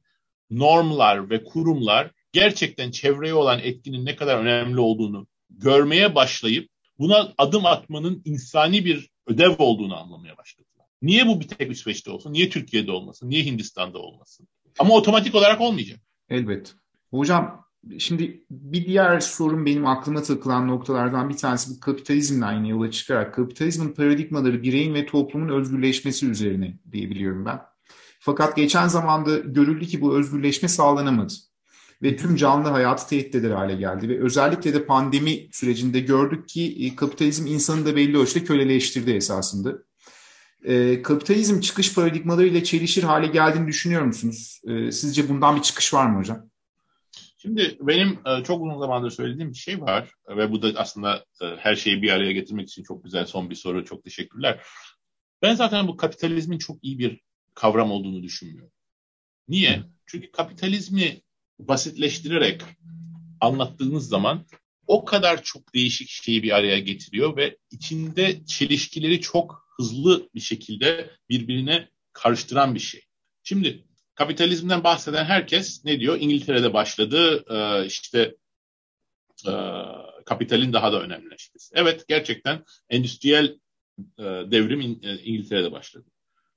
normlar 0.49 1.29
ve 1.29 1.43
kurumlar 1.43 2.11
gerçekten 2.31 2.91
çevreye 2.91 3.33
olan 3.33 3.59
etkinin 3.59 4.05
ne 4.05 4.15
kadar 4.15 4.37
önemli 4.37 4.79
olduğunu 4.79 5.27
görmeye 5.49 6.15
başlayıp 6.15 6.69
buna 6.99 7.33
adım 7.37 7.65
atmanın 7.65 8.21
insani 8.25 8.85
bir 8.85 9.09
ödev 9.27 9.55
olduğunu 9.57 9.97
anlamaya 9.97 10.37
başladılar. 10.37 10.85
Niye 11.01 11.27
bu 11.27 11.41
bir 11.41 11.47
tek 11.47 11.71
İsveç'te 11.71 12.11
olsun? 12.11 12.33
Niye 12.33 12.49
Türkiye'de 12.49 12.91
olmasın? 12.91 13.29
Niye 13.29 13.43
Hindistan'da 13.43 13.99
olmasın? 13.99 14.47
Ama 14.79 14.93
otomatik 14.93 15.35
olarak 15.35 15.61
olmayacak. 15.61 15.99
Elbet. 16.29 16.75
Hocam 17.11 17.65
şimdi 17.97 18.45
bir 18.51 18.85
diğer 18.85 19.19
sorun 19.19 19.65
benim 19.65 19.87
aklıma 19.87 20.21
takılan 20.21 20.67
noktalardan 20.67 21.29
bir 21.29 21.37
tanesi 21.37 21.75
bu 21.75 21.79
kapitalizmle 21.79 22.45
aynı 22.45 22.67
yola 22.69 22.91
çıkarak 22.91 23.33
kapitalizmin 23.33 23.93
paradigmaları 23.93 24.63
bireyin 24.63 24.93
ve 24.93 25.05
toplumun 25.05 25.49
özgürleşmesi 25.49 26.27
üzerine 26.27 26.79
diyebiliyorum 26.91 27.45
ben. 27.45 27.61
Fakat 28.19 28.55
geçen 28.55 28.87
zamanda 28.87 29.37
görüldü 29.37 29.85
ki 29.85 30.01
bu 30.01 30.17
özgürleşme 30.17 30.69
sağlanamadı. 30.69 31.33
Ve 32.03 32.17
tüm 32.17 32.35
canlı 32.35 32.69
hayatı 32.69 33.07
tehdit 33.07 33.35
eder 33.35 33.51
hale 33.51 33.75
geldi. 33.75 34.09
Ve 34.09 34.23
özellikle 34.23 34.73
de 34.73 34.85
pandemi 34.85 35.47
sürecinde 35.51 35.99
gördük 35.99 36.49
ki 36.49 36.77
e, 36.85 36.95
kapitalizm 36.95 37.47
insanı 37.47 37.85
da 37.85 37.95
belli 37.95 38.17
ölçüde 38.17 38.43
köleleştirdi 38.43 39.11
esasında. 39.11 39.73
E, 40.63 41.01
kapitalizm 41.01 41.59
çıkış 41.59 41.95
paradigmalarıyla 41.95 42.63
çelişir 42.63 43.03
hale 43.03 43.27
geldiğini 43.27 43.67
düşünüyor 43.67 44.01
musunuz? 44.01 44.61
E, 44.67 44.91
sizce 44.91 45.29
bundan 45.29 45.55
bir 45.55 45.61
çıkış 45.61 45.93
var 45.93 46.05
mı 46.05 46.19
hocam? 46.19 46.49
Şimdi 47.37 47.77
benim 47.81 48.19
çok 48.43 48.63
uzun 48.63 48.79
zamandır 48.79 49.11
söylediğim 49.11 49.49
bir 49.49 49.57
şey 49.57 49.81
var 49.81 50.11
ve 50.29 50.51
bu 50.51 50.61
da 50.61 50.79
aslında 50.79 51.25
her 51.57 51.75
şeyi 51.75 52.01
bir 52.01 52.09
araya 52.09 52.31
getirmek 52.31 52.67
için 52.69 52.83
çok 52.83 53.03
güzel 53.03 53.25
son 53.25 53.49
bir 53.49 53.55
soru. 53.55 53.85
Çok 53.85 54.03
teşekkürler. 54.03 54.61
Ben 55.41 55.55
zaten 55.55 55.87
bu 55.87 55.97
kapitalizmin 55.97 56.57
çok 56.57 56.83
iyi 56.83 56.99
bir 56.99 57.21
kavram 57.53 57.91
olduğunu 57.91 58.23
düşünmüyorum. 58.23 58.71
Niye? 59.47 59.83
Çünkü 60.05 60.31
kapitalizmi 60.31 61.21
basitleştirerek 61.59 62.61
anlattığınız 63.41 64.07
zaman 64.07 64.45
o 64.87 65.05
kadar 65.05 65.43
çok 65.43 65.73
değişik 65.73 66.09
şeyi 66.09 66.43
bir 66.43 66.55
araya 66.55 66.79
getiriyor 66.79 67.37
ve 67.37 67.57
içinde 67.71 68.45
çelişkileri 68.45 69.21
çok 69.21 69.65
hızlı 69.77 70.29
bir 70.35 70.39
şekilde 70.39 71.09
birbirine 71.29 71.89
karıştıran 72.13 72.75
bir 72.75 72.79
şey. 72.79 73.01
Şimdi 73.43 73.85
kapitalizmden 74.15 74.83
bahseden 74.83 75.25
herkes 75.25 75.85
ne 75.85 75.99
diyor? 75.99 76.17
İngiltere'de 76.19 76.73
başladı, 76.73 77.45
e, 77.49 77.85
işte 77.85 78.35
e, 79.47 79.51
kapitalin 80.25 80.73
daha 80.73 80.93
da 80.93 81.01
önemlileşmesi. 81.01 81.73
Evet 81.77 82.07
gerçekten 82.07 82.63
endüstriyel 82.89 83.59
e, 84.19 84.23
devrim 84.23 84.81
İngiltere'de 85.01 85.71
başladı. 85.71 86.05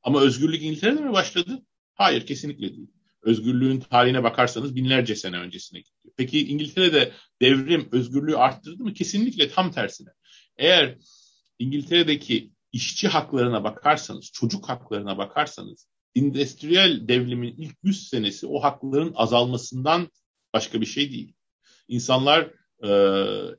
Ama 0.02 0.20
özgürlük 0.20 0.62
İngiltere'de 0.62 1.00
mi 1.00 1.12
başladı? 1.12 1.62
Hayır, 1.94 2.26
kesinlikle 2.26 2.76
değil. 2.76 2.90
Özgürlüğün 3.22 3.80
tarihine 3.80 4.22
bakarsanız 4.22 4.76
binlerce 4.76 5.16
sene 5.16 5.38
öncesine 5.38 5.80
gidiyor. 5.80 6.14
Peki 6.16 6.48
İngiltere'de 6.48 7.12
devrim 7.42 7.88
özgürlüğü 7.92 8.36
arttırdı 8.36 8.82
mı? 8.82 8.94
Kesinlikle 8.94 9.48
tam 9.48 9.70
tersine. 9.70 10.08
Eğer 10.56 10.98
İngiltere'deki 11.58 12.52
işçi 12.72 13.08
haklarına 13.08 13.64
bakarsanız, 13.64 14.30
çocuk 14.32 14.68
haklarına 14.68 15.18
bakarsanız, 15.18 15.88
endüstriyel 16.14 17.08
devrimin 17.08 17.54
ilk 17.58 17.76
100 17.82 18.08
senesi 18.08 18.46
o 18.46 18.62
hakların 18.62 19.12
azalmasından 19.16 20.08
başka 20.54 20.80
bir 20.80 20.86
şey 20.86 21.12
değil. 21.12 21.34
İnsanlar 21.88 22.50
e, 22.82 22.88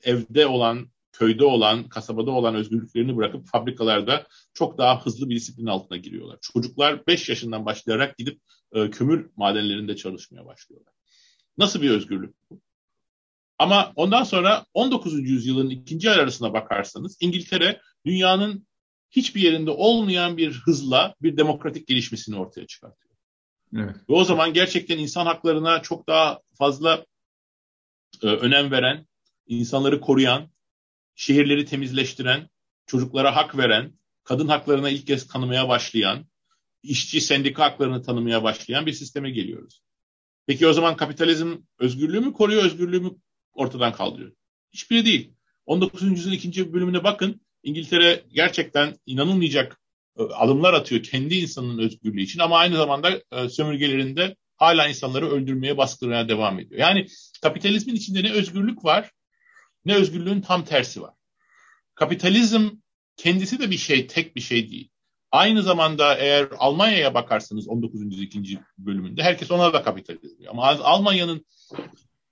evde 0.03 0.47
olan 0.47 0.91
köyde 1.19 1.45
olan, 1.45 1.89
kasabada 1.89 2.31
olan 2.31 2.55
özgürlüklerini 2.55 3.17
bırakıp 3.17 3.47
fabrikalarda 3.47 4.27
çok 4.53 4.77
daha 4.77 5.05
hızlı 5.05 5.29
bir 5.29 5.35
disiplin 5.35 5.65
altına 5.65 5.97
giriyorlar. 5.97 6.37
Çocuklar 6.41 7.07
5 7.07 7.29
yaşından 7.29 7.65
başlayarak 7.65 8.17
gidip 8.17 8.41
e, 8.73 8.89
kömür 8.89 9.29
madenlerinde 9.35 9.95
çalışmaya 9.95 10.45
başlıyorlar. 10.45 10.93
Nasıl 11.57 11.81
bir 11.81 11.89
özgürlük 11.89 12.35
bu? 12.49 12.61
Ama 13.57 13.93
ondan 13.95 14.23
sonra 14.23 14.65
19. 14.73 15.29
yüzyılın 15.29 15.69
ikinci 15.69 16.11
arasına 16.11 16.53
bakarsanız 16.53 17.17
İngiltere 17.19 17.81
dünyanın 18.05 18.67
hiçbir 19.11 19.41
yerinde 19.41 19.71
olmayan 19.71 20.37
bir 20.37 20.51
hızla 20.51 21.15
bir 21.21 21.37
demokratik 21.37 21.87
gelişmesini 21.87 22.35
ortaya 22.35 22.67
çıkartıyor. 22.67 23.15
Evet. 23.75 23.95
Ve 24.09 24.13
o 24.13 24.23
zaman 24.23 24.53
gerçekten 24.53 24.97
insan 24.97 25.25
haklarına 25.25 25.81
çok 25.81 26.07
daha 26.07 26.39
fazla 26.57 27.05
e, 28.23 28.27
önem 28.27 28.71
veren, 28.71 29.05
insanları 29.47 30.01
koruyan, 30.01 30.49
şehirleri 31.19 31.65
temizleştiren 31.65 32.49
çocuklara 32.85 33.35
hak 33.35 33.57
veren, 33.57 33.93
kadın 34.23 34.47
haklarına 34.47 34.89
ilk 34.89 35.07
kez 35.07 35.27
tanımaya 35.27 35.69
başlayan, 35.69 36.25
işçi 36.83 37.21
sendika 37.21 37.63
haklarını 37.63 38.01
tanımaya 38.01 38.43
başlayan 38.43 38.85
bir 38.85 38.93
sisteme 38.93 39.31
geliyoruz. 39.31 39.81
Peki 40.47 40.67
o 40.67 40.73
zaman 40.73 40.95
kapitalizm 40.95 41.57
özgürlüğü 41.79 42.19
mü 42.19 42.33
koruyor, 42.33 42.63
özgürlüğü 42.63 42.99
mü 42.99 43.11
ortadan 43.53 43.93
kaldırıyor? 43.93 44.31
Hiçbiri 44.73 45.05
değil. 45.05 45.33
19. 45.65 46.01
yüzyılın 46.01 46.35
ikinci 46.35 46.73
bölümüne 46.73 47.03
bakın. 47.03 47.41
İngiltere 47.63 48.23
gerçekten 48.33 48.95
inanılmayacak 49.05 49.81
e, 50.17 50.23
adımlar 50.23 50.73
atıyor 50.73 51.03
kendi 51.03 51.35
insanının 51.35 51.79
özgürlüğü 51.79 52.21
için 52.21 52.39
ama 52.39 52.57
aynı 52.57 52.75
zamanda 52.75 53.21
e, 53.31 53.49
sömürgelerinde 53.49 54.35
hala 54.57 54.87
insanları 54.87 55.29
öldürmeye, 55.29 55.77
baskılamaya 55.77 56.29
devam 56.29 56.59
ediyor. 56.59 56.81
Yani 56.81 57.07
kapitalizmin 57.41 57.95
içinde 57.95 58.23
ne 58.23 58.31
özgürlük 58.31 58.85
var 58.85 59.11
ne 59.85 59.95
özgürlüğün 59.95 60.41
tam 60.41 60.65
tersi 60.65 61.01
var. 61.01 61.13
Kapitalizm 61.95 62.69
kendisi 63.17 63.59
de 63.59 63.71
bir 63.71 63.77
şey, 63.77 64.07
tek 64.07 64.35
bir 64.35 64.41
şey 64.41 64.71
değil. 64.71 64.89
Aynı 65.31 65.63
zamanda 65.63 66.15
eğer 66.15 66.47
Almanya'ya 66.57 67.13
bakarsanız 67.13 67.67
19. 67.67 68.01
yüzyıl 68.01 68.23
ikinci 68.23 68.59
bölümünde 68.77 69.23
herkes 69.23 69.51
ona 69.51 69.73
da 69.73 69.83
kapitalizm 69.83 70.39
diyor. 70.39 70.51
Ama 70.51 70.63
Almanya'nın 70.63 71.45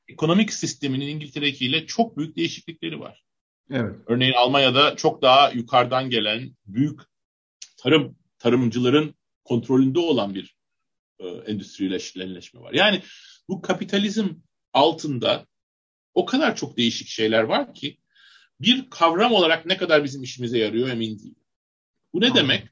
ekonomik 0.08 0.54
sisteminin 0.54 1.08
İngiltere'kiyle 1.08 1.86
çok 1.86 2.18
büyük 2.18 2.36
değişiklikleri 2.36 3.00
var. 3.00 3.24
Evet. 3.72 3.96
Örneğin 4.08 4.34
Almanya'da 4.34 4.96
çok 4.96 5.22
daha 5.22 5.50
yukarıdan 5.50 6.10
gelen 6.10 6.56
büyük 6.66 7.02
tarım 7.78 8.16
tarımcıların 8.40 9.16
kontrolünde 9.44 10.00
olan 10.00 10.36
bir 10.36 10.56
e, 11.20 11.28
endüstrileşme 11.28 12.62
var. 12.62 12.74
Yani 12.74 13.02
bu 13.50 13.62
kapitalizm 13.62 14.28
altında 14.74 15.46
o 16.18 16.26
kadar 16.26 16.56
çok 16.56 16.78
değişik 16.78 17.08
şeyler 17.08 17.44
var 17.44 17.74
ki 17.74 17.98
bir 18.62 18.90
kavram 18.90 19.34
olarak 19.34 19.66
ne 19.66 19.78
kadar 19.78 20.04
bizim 20.04 20.24
işimize 20.24 20.58
yarıyor 20.58 20.90
emin 20.90 21.20
değilim. 21.20 21.44
Bu 22.14 22.22
ne 22.22 22.36
demek? 22.36 22.68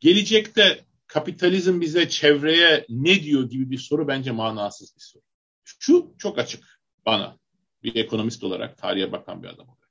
Gelecekte 0.00 0.84
kapitalizm 1.06 1.80
bize 1.80 2.08
çevreye 2.08 2.86
ne 2.88 3.22
diyor 3.22 3.50
gibi 3.50 3.70
bir 3.70 3.78
soru 3.78 4.08
bence 4.08 4.30
manasız 4.30 4.96
bir 4.96 5.00
soru. 5.00 5.22
Şu 5.64 6.14
çok 6.18 6.38
açık 6.38 6.80
bana 7.06 7.38
bir 7.82 7.96
ekonomist 7.96 8.44
olarak, 8.44 8.78
tarihe 8.78 9.12
bakan 9.12 9.42
bir 9.42 9.48
adam 9.48 9.68
olarak. 9.68 9.90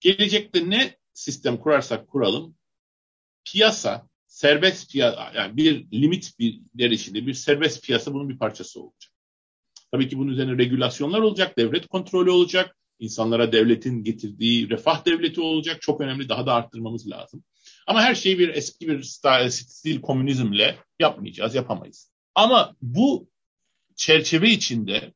Gelecekte 0.00 0.70
ne 0.70 0.96
sistem 1.12 1.56
kurarsak 1.56 2.08
kuralım 2.08 2.56
piyasa, 3.44 4.08
serbest 4.26 4.92
piyasa, 4.92 5.32
yani 5.34 5.56
bir 5.56 5.90
limit 5.92 6.38
bir 6.38 6.90
içinde 6.90 7.26
bir 7.26 7.34
serbest 7.34 7.84
piyasa 7.84 8.14
bunun 8.14 8.28
bir 8.28 8.38
parçası 8.38 8.82
olacak. 8.82 9.12
Tabii 9.92 10.08
ki 10.08 10.18
bunun 10.18 10.32
üzerine 10.32 10.58
regülasyonlar 10.58 11.18
olacak, 11.18 11.58
devlet 11.58 11.86
kontrolü 11.86 12.30
olacak, 12.30 12.76
insanlara 12.98 13.52
devletin 13.52 14.04
getirdiği 14.04 14.70
refah 14.70 15.06
devleti 15.06 15.40
olacak. 15.40 15.82
Çok 15.82 16.00
önemli, 16.00 16.28
daha 16.28 16.46
da 16.46 16.54
arttırmamız 16.54 17.10
lazım. 17.10 17.44
Ama 17.86 18.02
her 18.02 18.14
şeyi 18.14 18.38
bir 18.38 18.48
eski 18.48 18.88
bir 18.88 19.02
stil 19.50 20.00
komünizmle 20.00 20.78
yapmayacağız, 20.98 21.54
yapamayız. 21.54 22.12
Ama 22.34 22.76
bu 22.82 23.30
çerçeve 23.96 24.50
içinde 24.50 25.14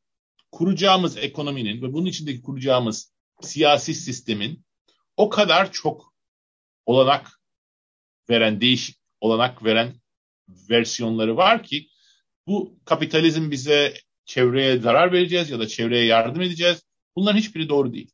kuracağımız 0.53 1.17
ekonominin 1.17 1.83
ve 1.83 1.93
bunun 1.93 2.07
içindeki 2.07 2.43
kuracağımız 2.43 3.13
siyasi 3.41 3.95
sistemin 3.95 4.65
o 5.17 5.29
kadar 5.29 5.73
çok 5.73 6.15
olanak 6.87 7.41
veren, 8.31 8.61
değişik 8.61 8.97
olanak 9.21 9.65
veren 9.65 9.95
versiyonları 10.49 11.37
var 11.37 11.63
ki 11.63 11.89
bu 12.47 12.79
kapitalizm 12.85 13.51
bize 13.51 13.95
çevreye 14.25 14.79
zarar 14.79 15.13
vereceğiz 15.13 15.51
ya 15.51 15.59
da 15.59 15.69
çevreye 15.69 16.05
yardım 16.05 16.43
edeceğiz. 16.43 16.83
Bunların 17.17 17.39
hiçbiri 17.39 17.69
doğru 17.69 17.93
değil. 17.93 18.11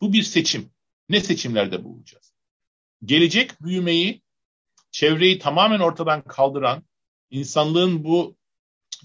Bu 0.00 0.12
bir 0.12 0.22
seçim. 0.22 0.70
Ne 1.08 1.20
seçimlerde 1.20 1.84
bulunacağız? 1.84 2.32
Gelecek 3.04 3.62
büyümeyi, 3.62 4.22
çevreyi 4.90 5.38
tamamen 5.38 5.80
ortadan 5.80 6.22
kaldıran, 6.22 6.82
insanlığın 7.30 8.04
bu 8.04 8.36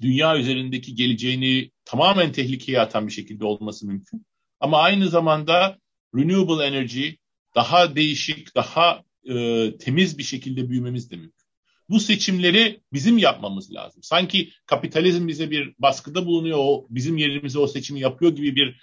dünya 0.01 0.37
üzerindeki 0.37 0.95
geleceğini 0.95 1.71
tamamen 1.85 2.31
tehlikeye 2.31 2.79
atan 2.79 3.07
bir 3.07 3.11
şekilde 3.11 3.45
olması 3.45 3.87
mümkün. 3.87 4.25
Ama 4.59 4.77
aynı 4.77 5.09
zamanda 5.09 5.79
renewable 6.15 6.65
energy 6.65 7.09
daha 7.55 7.95
değişik, 7.95 8.55
daha 8.55 9.03
e, 9.29 9.77
temiz 9.77 10.17
bir 10.17 10.23
şekilde 10.23 10.69
büyümemiz 10.69 11.11
de 11.11 11.15
mümkün. 11.15 11.44
Bu 11.89 11.99
seçimleri 11.99 12.81
bizim 12.93 13.17
yapmamız 13.17 13.73
lazım. 13.73 14.03
Sanki 14.03 14.51
kapitalizm 14.65 15.27
bize 15.27 15.51
bir 15.51 15.75
baskıda 15.79 16.25
bulunuyor, 16.25 16.57
o 16.61 16.87
bizim 16.89 17.17
yerimize 17.17 17.59
o 17.59 17.67
seçimi 17.67 17.99
yapıyor 17.99 18.35
gibi 18.35 18.55
bir 18.55 18.81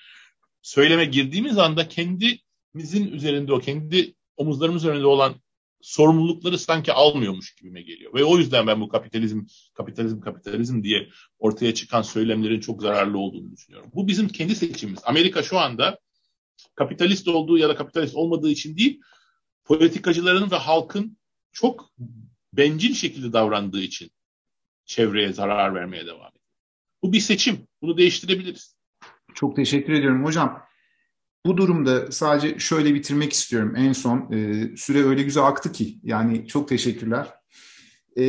söyleme 0.62 1.04
girdiğimiz 1.04 1.58
anda 1.58 1.88
kendimizin 1.88 3.12
üzerinde 3.12 3.52
o 3.52 3.58
kendi 3.58 4.14
omuzlarımız 4.36 4.84
üzerinde 4.84 5.06
olan 5.06 5.34
sorumlulukları 5.80 6.58
sanki 6.58 6.92
almıyormuş 6.92 7.54
gibime 7.54 7.82
geliyor. 7.82 8.14
Ve 8.14 8.24
o 8.24 8.38
yüzden 8.38 8.66
ben 8.66 8.80
bu 8.80 8.88
kapitalizm, 8.88 9.40
kapitalizm, 9.74 10.20
kapitalizm 10.20 10.82
diye 10.82 11.08
ortaya 11.38 11.74
çıkan 11.74 12.02
söylemlerin 12.02 12.60
çok 12.60 12.82
zararlı 12.82 13.18
olduğunu 13.18 13.52
düşünüyorum. 13.52 13.90
Bu 13.94 14.08
bizim 14.08 14.28
kendi 14.28 14.54
seçimimiz. 14.54 15.00
Amerika 15.04 15.42
şu 15.42 15.58
anda 15.58 15.98
kapitalist 16.74 17.28
olduğu 17.28 17.58
ya 17.58 17.68
da 17.68 17.76
kapitalist 17.76 18.14
olmadığı 18.14 18.50
için 18.50 18.76
değil, 18.76 19.00
politikacıların 19.64 20.50
ve 20.50 20.56
halkın 20.56 21.18
çok 21.52 21.90
bencil 22.52 22.94
şekilde 22.94 23.32
davrandığı 23.32 23.82
için 23.82 24.10
çevreye 24.84 25.32
zarar 25.32 25.74
vermeye 25.74 26.06
devam 26.06 26.28
ediyor. 26.28 26.44
Bu 27.02 27.12
bir 27.12 27.20
seçim. 27.20 27.68
Bunu 27.82 27.98
değiştirebiliriz. 27.98 28.76
Çok 29.34 29.56
teşekkür 29.56 29.92
ediyorum 29.92 30.24
hocam. 30.24 30.62
Bu 31.46 31.56
durumda 31.56 32.12
sadece 32.12 32.58
şöyle 32.58 32.94
bitirmek 32.94 33.32
istiyorum. 33.32 33.76
En 33.76 33.92
son 33.92 34.32
e, 34.32 34.68
süre 34.76 35.04
öyle 35.04 35.22
güzel 35.22 35.44
aktı 35.44 35.72
ki. 35.72 35.98
Yani 36.02 36.48
çok 36.48 36.68
teşekkürler. 36.68 37.26
E, 38.18 38.24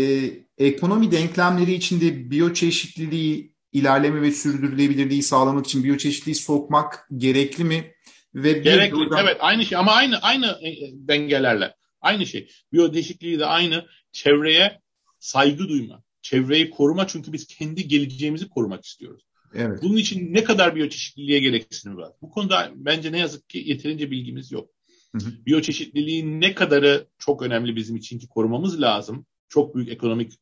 ekonomi 0.57 1.11
denklemleri 1.11 1.73
içinde 1.73 2.31
biyoçeşitliliği 2.31 3.53
ilerleme 3.71 4.21
ve 4.21 4.31
sürdürülebilirliği 4.31 5.23
sağlamak 5.23 5.65
için 5.65 5.83
biyoçeşitliliği 5.83 6.35
sokmak 6.35 7.07
gerekli 7.17 7.63
mi? 7.63 7.93
Ve 8.35 8.51
gerekli. 8.51 8.95
Buradan... 8.95 9.25
Evet 9.25 9.37
aynı 9.39 9.65
şey 9.65 9.77
ama 9.77 9.91
aynı 9.91 10.17
aynı 10.21 10.45
e, 10.45 10.71
dengelerle. 10.93 11.75
Aynı 12.01 12.25
şey. 12.25 12.49
Biyodeşikliği 12.73 13.39
de 13.39 13.45
aynı. 13.45 13.85
Çevreye 14.13 14.79
saygı 15.19 15.69
duyma. 15.69 16.03
Çevreyi 16.21 16.69
koruma 16.69 17.07
çünkü 17.07 17.33
biz 17.33 17.47
kendi 17.47 17.87
geleceğimizi 17.87 18.49
korumak 18.49 18.85
istiyoruz. 18.85 19.23
Evet. 19.55 19.79
Bunun 19.81 19.97
için 19.97 20.33
ne 20.33 20.43
kadar 20.43 20.75
biyoçeşitliliğe 20.75 21.39
gereksinim 21.39 21.97
var? 21.97 22.11
Bu 22.21 22.29
konuda 22.29 22.71
bence 22.75 23.11
ne 23.11 23.19
yazık 23.19 23.49
ki 23.49 23.63
yeterince 23.65 24.11
bilgimiz 24.11 24.51
yok. 24.51 24.69
Hı 25.15 25.25
hı. 25.25 25.45
Biyoçeşitliliğin 25.45 26.41
ne 26.41 26.55
kadarı 26.55 27.07
çok 27.17 27.41
önemli 27.41 27.75
bizim 27.75 27.95
için 27.95 28.19
ki 28.19 28.27
korumamız 28.27 28.81
lazım. 28.81 29.25
Çok 29.49 29.75
büyük 29.75 29.89
ekonomik 29.89 30.33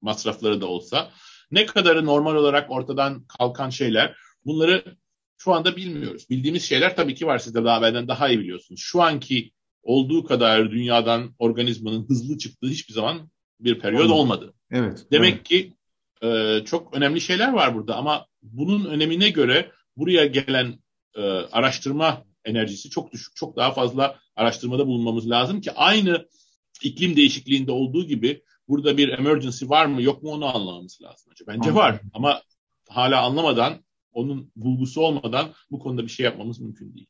masrafları 0.00 0.60
da 0.60 0.66
olsa. 0.66 1.10
Ne 1.50 1.66
kadarı 1.66 2.06
normal 2.06 2.34
olarak 2.34 2.70
ortadan 2.70 3.24
kalkan 3.24 3.70
şeyler. 3.70 4.16
Bunları 4.44 4.96
şu 5.38 5.52
anda 5.52 5.76
bilmiyoruz. 5.76 6.30
Bildiğimiz 6.30 6.62
şeyler 6.62 6.96
tabii 6.96 7.14
ki 7.14 7.26
var. 7.26 7.38
Siz 7.38 7.54
de 7.54 7.64
daha 7.64 7.82
benden 7.82 8.08
daha 8.08 8.28
iyi 8.28 8.38
biliyorsunuz. 8.38 8.80
Şu 8.80 9.02
anki 9.02 9.52
olduğu 9.82 10.24
kadar 10.24 10.70
dünyadan 10.70 11.34
organizmanın 11.38 12.08
hızlı 12.08 12.38
çıktığı 12.38 12.66
hiçbir 12.66 12.94
zaman 12.94 13.30
bir 13.60 13.78
periyod 13.78 14.10
olmadı. 14.10 14.54
Evet. 14.70 15.06
Demek 15.12 15.34
evet. 15.34 15.44
ki 15.44 15.72
e, 16.22 16.60
çok 16.64 16.94
önemli 16.96 17.20
şeyler 17.20 17.52
var 17.52 17.74
burada 17.74 17.96
ama 17.96 18.26
bunun 18.42 18.84
önemine 18.84 19.30
göre 19.30 19.70
buraya 19.96 20.26
gelen 20.26 20.78
e, 21.14 21.22
araştırma 21.30 22.24
enerjisi 22.44 22.90
çok 22.90 23.12
düşük. 23.12 23.36
Çok 23.36 23.56
daha 23.56 23.72
fazla 23.72 24.18
araştırmada 24.36 24.86
bulunmamız 24.86 25.30
lazım 25.30 25.60
ki 25.60 25.72
aynı 25.72 26.28
iklim 26.82 27.16
değişikliğinde 27.16 27.72
olduğu 27.72 28.06
gibi 28.06 28.42
burada 28.68 28.96
bir 28.96 29.08
emergency 29.08 29.68
var 29.68 29.86
mı 29.86 30.02
yok 30.02 30.22
mu 30.22 30.30
onu 30.30 30.56
anlamamız 30.56 30.98
lazım. 31.02 31.32
Bence 31.46 31.74
var 31.74 32.00
ama 32.14 32.42
hala 32.88 33.22
anlamadan 33.22 33.84
onun 34.12 34.52
bulgusu 34.56 35.00
olmadan 35.00 35.52
bu 35.70 35.78
konuda 35.78 36.02
bir 36.02 36.08
şey 36.08 36.24
yapmamız 36.24 36.60
mümkün 36.60 36.94
değil. 36.94 37.06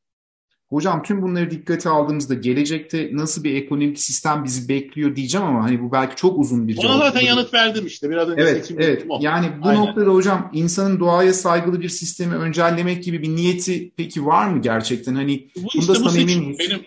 Hocam 0.73 1.03
tüm 1.03 1.23
bunları 1.23 1.51
dikkate 1.51 1.89
aldığımızda 1.89 2.35
gelecekte 2.35 3.11
nasıl 3.13 3.45
bir 3.45 3.55
ekonomik 3.55 3.99
sistem 3.99 4.45
bizi 4.45 4.69
bekliyor 4.69 5.17
diyeceğim 5.17 5.47
ama 5.47 5.65
hani 5.65 5.83
bu 5.83 5.93
belki 5.93 6.17
çok 6.17 6.39
uzun 6.39 6.69
bir 6.69 6.75
cevap. 6.75 6.97
Ona 6.97 6.99
zaten 6.99 7.21
yanıt 7.21 7.55
verdim 7.55 7.87
işte 7.87 8.11
biraz 8.11 8.29
önce. 8.29 8.43
Evet, 8.43 8.73
evet. 8.79 9.05
Yani 9.21 9.47
bu 9.63 9.69
Aynen. 9.69 9.81
noktada 9.81 10.11
hocam 10.11 10.51
insanın 10.55 11.01
doğaya 11.01 11.33
saygılı 11.33 11.81
bir 11.81 11.89
sistemi 11.89 12.35
öncellemek 12.35 13.05
gibi 13.05 13.23
bir 13.23 13.29
niyeti 13.29 13.93
peki 13.97 14.27
var 14.27 14.49
mı 14.49 14.63
gerçekten? 14.63 15.15
Hani 15.15 15.51
bu 15.57 15.69
işte 15.75 15.93
bu 16.05 16.11
seçim, 16.11 16.59
benim 16.59 16.87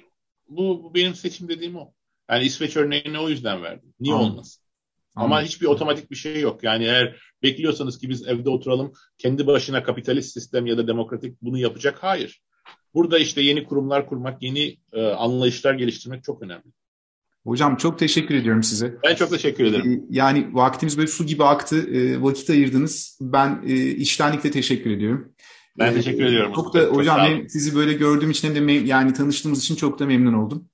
bu, 0.49 0.83
bu 0.83 0.95
benim 0.95 1.15
seçim 1.15 1.47
dediğim 1.47 1.75
o. 1.75 1.93
Yani 2.29 2.43
İsveç 2.43 2.77
örneğini 2.77 3.19
o 3.19 3.29
yüzden 3.29 3.63
verdim. 3.63 3.93
Niye 3.99 4.13
Anladım. 4.13 4.31
olmasın? 4.31 4.63
Ama 5.15 5.25
Anladım. 5.25 5.47
hiçbir 5.47 5.65
otomatik 5.65 6.11
bir 6.11 6.15
şey 6.15 6.39
yok. 6.39 6.63
Yani 6.63 6.83
eğer 6.83 7.15
bekliyorsanız 7.43 7.97
ki 7.97 8.09
biz 8.09 8.27
evde 8.27 8.49
oturalım 8.49 8.93
kendi 9.17 9.47
başına 9.47 9.83
kapitalist 9.83 10.33
sistem 10.33 10.65
ya 10.65 10.77
da 10.77 10.87
demokratik 10.87 11.41
bunu 11.41 11.57
yapacak 11.57 12.03
hayır. 12.03 12.41
Burada 12.95 13.19
işte 13.19 13.41
yeni 13.41 13.63
kurumlar 13.63 14.07
kurmak, 14.07 14.43
yeni 14.43 14.77
e, 14.93 15.05
anlayışlar 15.05 15.73
geliştirmek 15.73 16.23
çok 16.23 16.41
önemli. 16.41 16.63
Hocam 17.43 17.75
çok 17.75 17.99
teşekkür 17.99 18.35
ediyorum 18.35 18.63
size. 18.63 18.97
Ben 19.03 19.15
çok 19.15 19.29
teşekkür 19.29 19.65
ederim. 19.65 19.91
E, 19.93 20.15
yani 20.15 20.47
vaktimiz 20.53 20.97
böyle 20.97 21.07
su 21.07 21.25
gibi 21.25 21.43
aktı. 21.43 21.89
E, 21.91 22.21
vakit 22.21 22.49
ayırdınız. 22.49 23.17
Ben 23.21 23.63
e, 23.67 23.73
içtenlikle 23.75 24.51
teşekkür 24.51 24.91
ediyorum. 24.91 25.33
Ben 25.79 25.93
teşekkür 25.93 26.25
ediyorum. 26.25 26.53
Çok 26.55 26.73
da 26.73 26.85
çok 26.85 26.95
hocam 26.95 27.19
hem 27.19 27.49
sizi 27.49 27.75
böyle 27.75 27.93
gördüğüm 27.93 28.31
için 28.31 28.55
hem 28.55 28.67
de 28.67 28.71
yani 28.71 29.13
tanıştığımız 29.13 29.59
için 29.59 29.75
çok 29.75 29.99
da 29.99 30.05
memnun 30.05 30.33
oldum. 30.33 30.69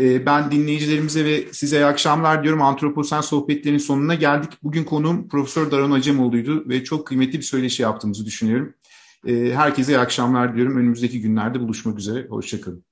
Ee, 0.00 0.26
ben 0.26 0.50
dinleyicilerimize 0.50 1.24
ve 1.24 1.44
size 1.52 1.76
iyi 1.76 1.84
akşamlar 1.84 2.42
diyorum. 2.42 2.62
Antroposen 2.62 3.20
sohbetlerin 3.20 3.78
sonuna 3.78 4.14
geldik. 4.14 4.50
Bugün 4.62 4.84
konuğum 4.84 5.28
Profesör 5.28 5.70
Daron 5.70 5.90
Acemoğlu'ydu 5.90 6.68
ve 6.68 6.84
çok 6.84 7.06
kıymetli 7.06 7.38
bir 7.38 7.44
söyleşi 7.44 7.82
yaptığımızı 7.82 8.26
düşünüyorum. 8.26 8.74
Ee, 9.26 9.52
herkese 9.54 9.92
iyi 9.92 9.98
akşamlar 9.98 10.56
diyorum. 10.56 10.76
Önümüzdeki 10.78 11.20
günlerde 11.20 11.60
buluşmak 11.60 11.98
üzere. 11.98 12.26
Hoşçakalın. 12.28 12.85